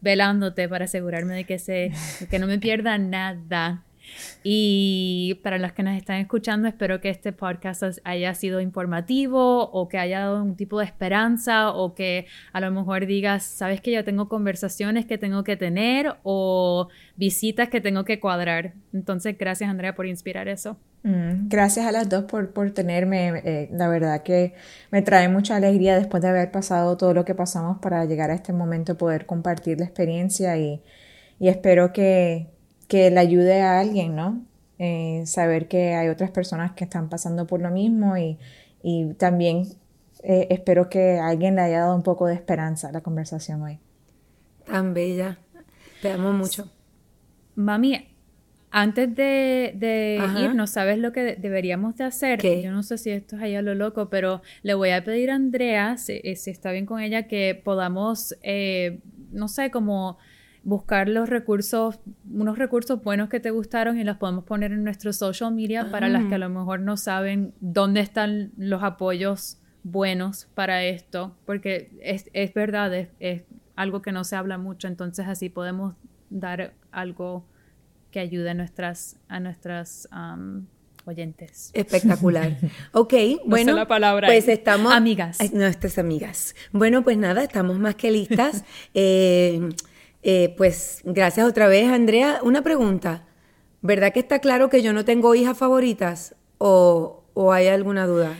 velándote 0.00 0.70
para 0.70 0.86
asegurarme 0.86 1.34
de 1.34 1.44
que 1.44 1.58
se 1.58 1.92
que 2.30 2.38
no 2.38 2.46
me 2.46 2.58
pierda 2.58 2.96
nada 2.96 3.84
y 4.42 5.40
para 5.42 5.58
los 5.58 5.72
que 5.72 5.82
nos 5.82 5.96
están 5.96 6.16
escuchando, 6.18 6.68
espero 6.68 7.00
que 7.00 7.10
este 7.10 7.32
podcast 7.32 7.82
haya 8.04 8.34
sido 8.34 8.60
informativo 8.60 9.70
o 9.70 9.88
que 9.88 9.98
haya 9.98 10.20
dado 10.20 10.42
un 10.42 10.56
tipo 10.56 10.78
de 10.78 10.86
esperanza 10.86 11.70
o 11.70 11.94
que 11.94 12.26
a 12.52 12.60
lo 12.60 12.70
mejor 12.70 13.06
digas, 13.06 13.44
sabes 13.44 13.80
que 13.80 13.92
yo 13.92 14.04
tengo 14.04 14.28
conversaciones 14.28 15.06
que 15.06 15.18
tengo 15.18 15.44
que 15.44 15.56
tener 15.56 16.16
o 16.22 16.88
visitas 17.16 17.68
que 17.68 17.80
tengo 17.80 18.04
que 18.04 18.20
cuadrar. 18.20 18.74
Entonces, 18.92 19.36
gracias 19.38 19.70
Andrea 19.70 19.94
por 19.94 20.06
inspirar 20.06 20.48
eso. 20.48 20.76
Mm, 21.04 21.48
gracias 21.48 21.84
a 21.86 21.92
las 21.92 22.08
dos 22.08 22.24
por, 22.24 22.52
por 22.52 22.70
tenerme. 22.70 23.42
Eh, 23.44 23.68
la 23.72 23.88
verdad 23.88 24.22
que 24.22 24.54
me 24.90 25.02
trae 25.02 25.28
mucha 25.28 25.56
alegría 25.56 25.96
después 25.96 26.22
de 26.22 26.28
haber 26.28 26.50
pasado 26.50 26.96
todo 26.96 27.12
lo 27.14 27.24
que 27.24 27.34
pasamos 27.34 27.78
para 27.78 28.04
llegar 28.04 28.30
a 28.30 28.34
este 28.34 28.52
momento, 28.52 28.96
poder 28.96 29.26
compartir 29.26 29.78
la 29.78 29.86
experiencia 29.86 30.56
y, 30.56 30.82
y 31.40 31.48
espero 31.48 31.92
que, 31.92 32.51
que 32.92 33.10
le 33.10 33.20
ayude 33.20 33.62
a 33.62 33.80
alguien, 33.80 34.14
¿no? 34.14 34.44
Eh, 34.78 35.22
saber 35.24 35.66
que 35.66 35.94
hay 35.94 36.08
otras 36.08 36.30
personas 36.30 36.72
que 36.72 36.84
están 36.84 37.08
pasando 37.08 37.46
por 37.46 37.62
lo 37.62 37.70
mismo 37.70 38.18
y, 38.18 38.36
también 39.16 39.66
eh, 40.22 40.48
espero 40.50 40.90
que 40.90 41.18
alguien 41.18 41.54
le 41.54 41.62
haya 41.62 41.78
dado 41.80 41.96
un 41.96 42.02
poco 42.02 42.26
de 42.26 42.34
esperanza 42.34 42.90
a 42.90 42.92
la 42.92 43.00
conversación 43.00 43.62
hoy. 43.62 43.78
Tan 44.66 44.92
bella. 44.92 45.38
Te 46.02 46.12
amo 46.12 46.34
mucho. 46.34 46.70
Mami, 47.54 48.08
antes 48.70 49.14
de, 49.14 50.20
irnos, 50.38 50.68
¿sabes 50.68 50.98
lo 50.98 51.12
que 51.12 51.36
deberíamos 51.36 51.96
de 51.96 52.04
hacer? 52.04 52.42
Yo 52.62 52.72
no 52.72 52.82
sé 52.82 52.98
si 52.98 53.08
esto 53.08 53.36
es 53.36 53.42
allá 53.42 53.62
lo 53.62 53.74
loco, 53.74 54.10
pero 54.10 54.42
le 54.62 54.74
voy 54.74 54.90
a 54.90 55.02
pedir 55.02 55.30
a 55.30 55.36
Andrea, 55.36 55.96
si, 55.96 56.12
eh, 56.12 56.34
está 56.34 56.72
bien 56.72 56.84
con 56.84 57.00
ella, 57.00 57.26
que 57.26 57.58
podamos, 57.64 58.36
no 59.30 59.48
sé, 59.48 59.70
como 59.70 60.18
buscar 60.64 61.08
los 61.08 61.28
recursos, 61.28 61.98
unos 62.30 62.58
recursos 62.58 63.02
buenos 63.02 63.28
que 63.28 63.40
te 63.40 63.50
gustaron 63.50 63.98
y 63.98 64.04
los 64.04 64.16
podemos 64.16 64.44
poner 64.44 64.72
en 64.72 64.84
nuestro 64.84 65.12
social 65.12 65.52
media 65.52 65.90
para 65.90 66.08
las 66.08 66.24
que 66.26 66.36
a 66.36 66.38
lo 66.38 66.48
mejor 66.48 66.80
no 66.80 66.96
saben 66.96 67.52
dónde 67.60 68.00
están 68.00 68.52
los 68.56 68.82
apoyos 68.82 69.58
buenos 69.82 70.48
para 70.54 70.84
esto, 70.84 71.36
porque 71.44 71.90
es, 72.00 72.30
es 72.32 72.54
verdad, 72.54 72.94
es, 72.94 73.42
algo 73.74 74.02
que 74.02 74.12
no 74.12 74.22
se 74.22 74.36
habla 74.36 74.58
mucho, 74.58 74.86
entonces 74.86 75.26
así 75.26 75.48
podemos 75.48 75.94
dar 76.28 76.74
algo 76.92 77.46
que 78.10 78.20
ayude 78.20 78.50
a 78.50 78.54
nuestras, 78.54 79.16
a 79.28 79.40
nuestras 79.40 80.08
oyentes. 81.06 81.70
Espectacular. 81.72 82.56
Ok, 82.92 83.14
bueno, 83.46 83.72
la 83.72 83.88
palabra 83.88 84.28
pues 84.28 84.46
estamos... 84.46 84.92
Amigas. 84.92 85.38
Nuestras 85.52 85.98
amigas. 85.98 86.54
Bueno, 86.70 87.02
pues 87.02 87.16
nada, 87.16 87.42
estamos 87.42 87.78
más 87.78 87.94
que 87.94 88.10
listas. 88.10 88.64
eh, 88.94 89.70
eh, 90.22 90.54
pues 90.56 91.00
gracias 91.04 91.46
otra 91.46 91.68
vez, 91.68 91.88
Andrea. 91.88 92.40
Una 92.42 92.62
pregunta. 92.62 93.26
¿Verdad 93.80 94.12
que 94.12 94.20
está 94.20 94.38
claro 94.38 94.68
que 94.68 94.82
yo 94.82 94.92
no 94.92 95.04
tengo 95.04 95.34
hijas 95.34 95.58
favoritas 95.58 96.36
o, 96.58 97.24
o 97.34 97.52
hay 97.52 97.66
alguna 97.66 98.06
duda? 98.06 98.36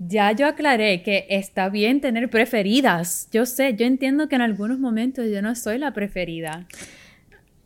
Ya 0.00 0.32
yo 0.32 0.46
aclaré 0.46 1.02
que 1.02 1.26
está 1.28 1.68
bien 1.68 2.00
tener 2.00 2.30
preferidas. 2.30 3.28
Yo 3.32 3.46
sé, 3.46 3.74
yo 3.74 3.86
entiendo 3.86 4.28
que 4.28 4.36
en 4.36 4.42
algunos 4.42 4.78
momentos 4.78 5.26
yo 5.30 5.42
no 5.42 5.54
soy 5.54 5.78
la 5.78 5.92
preferida. 5.92 6.66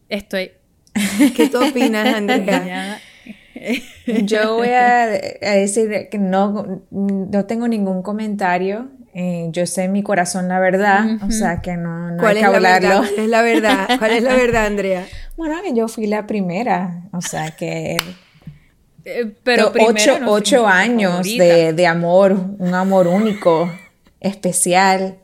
Estoy. 0.09 0.53
¿Qué 1.37 1.49
tú 1.49 1.65
opinas, 1.65 2.15
Andrea? 2.15 3.01
Yo 4.25 4.57
voy 4.57 4.69
a, 4.69 5.07
decir 5.07 6.09
que 6.11 6.19
no, 6.19 6.83
no 6.91 7.45
tengo 7.47 7.69
ningún 7.69 8.03
comentario. 8.03 8.91
Eh, 9.15 9.49
yo 9.51 9.67
sé 9.67 9.85
en 9.85 9.93
mi 9.93 10.03
corazón 10.03 10.49
la 10.49 10.59
verdad, 10.59 11.05
o 11.23 11.31
sea 11.31 11.61
que 11.61 11.77
no, 11.77 12.13
no 12.13 12.27
hay 12.27 12.37
que 12.37 12.45
hablarlo. 12.45 12.99
¿Cuál 12.99 13.19
es 13.19 13.29
la 13.29 13.43
verdad? 13.43 13.89
¿Cuál 13.99 14.13
es 14.13 14.23
la 14.23 14.35
verdad, 14.35 14.67
Andrea? 14.67 15.07
Bueno, 15.37 15.61
que 15.63 15.75
yo 15.75 15.87
fui 15.89 16.07
la 16.07 16.27
primera, 16.27 17.03
o 17.13 17.21
sea 17.21 17.51
que... 17.51 17.99
Eh, 19.05 19.35
pero 19.43 19.73
ocho, 19.81 20.19
ocho 20.27 20.67
años 20.67 21.25
de, 21.25 21.73
de, 21.73 21.87
amor, 21.87 22.33
un 22.59 22.75
amor 22.75 23.09
único, 23.09 23.71
especial. 24.21 25.19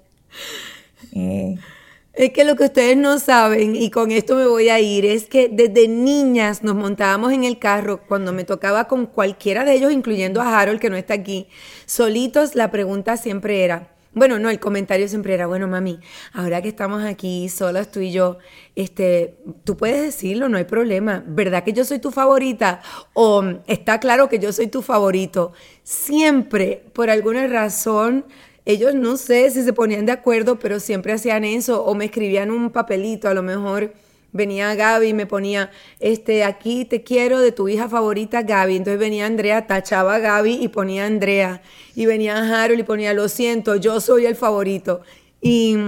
Eh, 1.14 1.56
es 2.18 2.32
que 2.32 2.42
lo 2.42 2.56
que 2.56 2.64
ustedes 2.64 2.96
no 2.96 3.20
saben, 3.20 3.76
y 3.76 3.90
con 3.90 4.10
esto 4.10 4.34
me 4.34 4.48
voy 4.48 4.70
a 4.70 4.80
ir, 4.80 5.06
es 5.06 5.26
que 5.26 5.48
desde 5.48 5.86
niñas 5.86 6.64
nos 6.64 6.74
montábamos 6.74 7.32
en 7.32 7.44
el 7.44 7.60
carro 7.60 8.00
cuando 8.08 8.32
me 8.32 8.42
tocaba 8.42 8.88
con 8.88 9.06
cualquiera 9.06 9.64
de 9.64 9.74
ellos, 9.74 9.92
incluyendo 9.92 10.40
a 10.40 10.60
Harold, 10.60 10.80
que 10.80 10.90
no 10.90 10.96
está 10.96 11.14
aquí, 11.14 11.46
solitos, 11.86 12.56
la 12.56 12.72
pregunta 12.72 13.16
siempre 13.16 13.62
era, 13.62 13.92
bueno, 14.14 14.40
no, 14.40 14.50
el 14.50 14.58
comentario 14.58 15.06
siempre 15.06 15.32
era, 15.32 15.46
bueno, 15.46 15.68
mami, 15.68 16.00
ahora 16.32 16.60
que 16.60 16.66
estamos 16.66 17.04
aquí 17.04 17.48
solas 17.48 17.92
tú 17.92 18.00
y 18.00 18.10
yo, 18.10 18.38
este, 18.74 19.36
tú 19.62 19.76
puedes 19.76 20.02
decirlo, 20.02 20.48
no 20.48 20.58
hay 20.58 20.64
problema. 20.64 21.22
¿Verdad 21.24 21.62
que 21.62 21.72
yo 21.72 21.84
soy 21.84 22.00
tu 22.00 22.10
favorita? 22.10 22.80
O 23.14 23.44
está 23.68 24.00
claro 24.00 24.28
que 24.28 24.40
yo 24.40 24.52
soy 24.52 24.66
tu 24.66 24.82
favorito. 24.82 25.52
Siempre, 25.84 26.82
por 26.94 27.10
alguna 27.10 27.46
razón, 27.46 28.24
ellos 28.68 28.94
no 28.94 29.16
sé 29.16 29.50
si 29.50 29.62
se 29.62 29.72
ponían 29.72 30.04
de 30.04 30.12
acuerdo, 30.12 30.58
pero 30.58 30.78
siempre 30.78 31.14
hacían 31.14 31.42
eso 31.42 31.82
o 31.84 31.94
me 31.94 32.04
escribían 32.04 32.50
un 32.50 32.68
papelito, 32.68 33.26
a 33.26 33.32
lo 33.32 33.42
mejor 33.42 33.94
venía 34.30 34.74
Gaby 34.74 35.08
y 35.08 35.14
me 35.14 35.24
ponía, 35.24 35.70
este, 36.00 36.44
aquí 36.44 36.84
te 36.84 37.02
quiero 37.02 37.40
de 37.40 37.50
tu 37.50 37.70
hija 37.70 37.88
favorita 37.88 38.42
Gaby. 38.42 38.76
Entonces 38.76 39.00
venía 39.00 39.24
Andrea, 39.24 39.66
tachaba 39.66 40.16
a 40.16 40.18
Gaby 40.18 40.58
y 40.60 40.68
ponía 40.68 41.06
Andrea. 41.06 41.62
Y 41.94 42.04
venía 42.04 42.36
Harold 42.36 42.80
y 42.80 42.82
ponía, 42.82 43.14
lo 43.14 43.30
siento, 43.30 43.76
yo 43.76 44.02
soy 44.02 44.26
el 44.26 44.36
favorito. 44.36 45.00
Y 45.40 45.78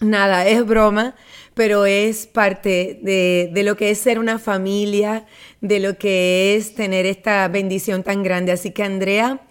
nada, 0.00 0.48
es 0.48 0.64
broma, 0.64 1.16
pero 1.52 1.84
es 1.84 2.26
parte 2.26 3.00
de, 3.02 3.50
de 3.52 3.62
lo 3.64 3.76
que 3.76 3.90
es 3.90 3.98
ser 3.98 4.18
una 4.18 4.38
familia, 4.38 5.26
de 5.60 5.78
lo 5.78 5.98
que 5.98 6.56
es 6.56 6.74
tener 6.74 7.04
esta 7.04 7.46
bendición 7.48 8.02
tan 8.02 8.22
grande. 8.22 8.52
Así 8.52 8.70
que 8.70 8.82
Andrea, 8.82 9.42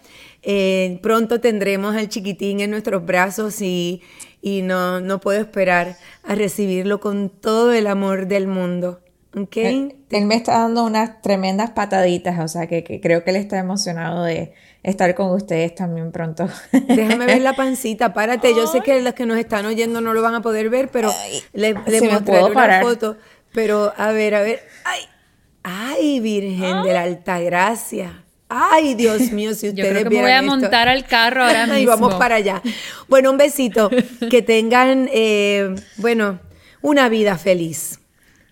eh, 0.44 0.98
pronto 1.02 1.40
tendremos 1.40 1.96
al 1.96 2.08
chiquitín 2.08 2.60
en 2.60 2.70
nuestros 2.70 3.04
brazos 3.04 3.62
y, 3.62 4.02
no, 4.42 5.00
no, 5.00 5.20
puedo 5.20 5.40
esperar 5.40 5.96
a 6.22 6.34
recibirlo 6.34 7.00
con 7.00 7.30
todo 7.30 7.72
el 7.72 7.86
amor 7.86 8.26
del 8.26 8.46
mundo. 8.46 9.00
¿Okay? 9.36 9.96
Él, 10.10 10.26
me 10.26 10.36
está 10.36 10.60
dando 10.60 10.84
unas 10.84 11.20
tremendas 11.20 11.70
pataditas, 11.70 12.38
o 12.38 12.46
sea 12.46 12.68
que, 12.68 12.84
creo 13.02 13.24
que 13.24 13.30
él 13.30 13.36
está 13.36 13.58
emocionado 13.58 14.22
de 14.22 14.52
estar 14.84 15.12
con 15.16 15.30
ustedes 15.30 15.74
también 15.74 16.12
pronto. 16.12 16.48
Déjame 16.72 17.26
ver 17.26 17.40
la 17.40 17.54
pancita, 17.56 18.12
párate. 18.14 18.54
Yo 18.54 18.68
sé 18.68 18.82
que 18.82 19.00
los 19.00 19.14
que 19.14 19.26
nos 19.26 19.38
están 19.38 19.66
oyendo 19.66 20.00
no 20.00 20.12
lo 20.12 20.22
van 20.22 20.36
a 20.36 20.42
poder 20.42 20.68
ver, 20.70 20.88
pero 20.90 21.10
le, 21.52 21.74
le 21.86 22.00
mostraré 22.02 22.44
una 22.44 22.82
foto. 22.82 23.16
Pero 23.52 23.92
a 23.96 24.12
ver, 24.12 24.34
a 24.34 24.42
ver. 24.42 24.60
¡Ay! 24.84 25.00
¡Ay, 25.64 26.20
Virgen 26.20 26.82
de 26.82 26.92
la 26.92 27.02
Alta 27.02 27.40
Gracia! 27.40 28.23
Ay, 28.56 28.94
Dios 28.94 29.32
mío, 29.32 29.54
si 29.54 29.68
ustedes 29.68 29.74
Yo 29.88 29.90
creo 29.90 30.04
que 30.04 30.10
me 30.10 30.22
voy 30.22 30.30
a 30.30 30.42
montar 30.42 30.88
al 30.88 31.04
carro 31.04 31.44
ahora 31.44 31.66
mismo. 31.66 31.78
y 31.80 31.86
vamos 31.86 32.14
para 32.14 32.36
allá. 32.36 32.62
Bueno, 33.08 33.30
un 33.30 33.36
besito. 33.36 33.90
Que 34.30 34.42
tengan, 34.42 35.08
eh, 35.12 35.74
bueno, 35.96 36.40
una 36.82 37.08
vida 37.08 37.36
feliz. 37.36 38.00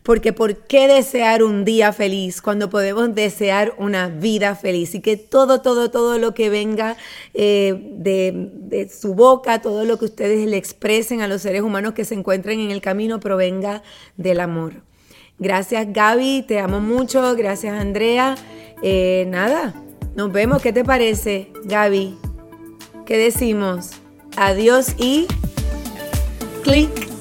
Porque 0.02 0.32
¿por 0.32 0.56
qué 0.56 0.88
desear 0.88 1.44
un 1.44 1.64
día 1.64 1.92
feliz 1.92 2.42
cuando 2.42 2.68
podemos 2.68 3.14
desear 3.14 3.74
una 3.78 4.08
vida 4.08 4.56
feliz? 4.56 4.96
Y 4.96 5.00
que 5.00 5.16
todo, 5.16 5.62
todo, 5.62 5.90
todo 5.92 6.18
lo 6.18 6.34
que 6.34 6.50
venga 6.50 6.96
eh, 7.34 7.80
de, 7.98 8.32
de, 8.34 8.88
su 8.88 9.14
boca, 9.14 9.62
todo 9.62 9.84
lo 9.84 10.00
que 10.00 10.06
ustedes 10.06 10.48
le 10.48 10.56
expresen 10.56 11.20
a 11.20 11.28
los 11.28 11.42
seres 11.42 11.62
humanos 11.62 11.94
que 11.94 12.04
se 12.04 12.14
encuentren 12.14 12.58
en 12.58 12.72
el 12.72 12.80
camino, 12.80 13.20
provenga 13.20 13.84
del 14.16 14.40
amor. 14.40 14.82
Gracias 15.38 15.86
Gaby, 15.92 16.44
te 16.48 16.58
amo 16.58 16.80
mucho. 16.80 17.34
Gracias 17.36 17.80
Andrea. 17.80 18.34
Eh, 18.82 19.26
nada, 19.28 19.72
nos 20.14 20.32
vemos. 20.32 20.62
¿Qué 20.62 20.72
te 20.72 20.84
parece, 20.84 21.52
Gaby? 21.64 22.16
¿Qué 23.06 23.16
decimos? 23.16 23.90
Adiós 24.36 24.94
y 24.98 25.26
clic. 26.62 27.11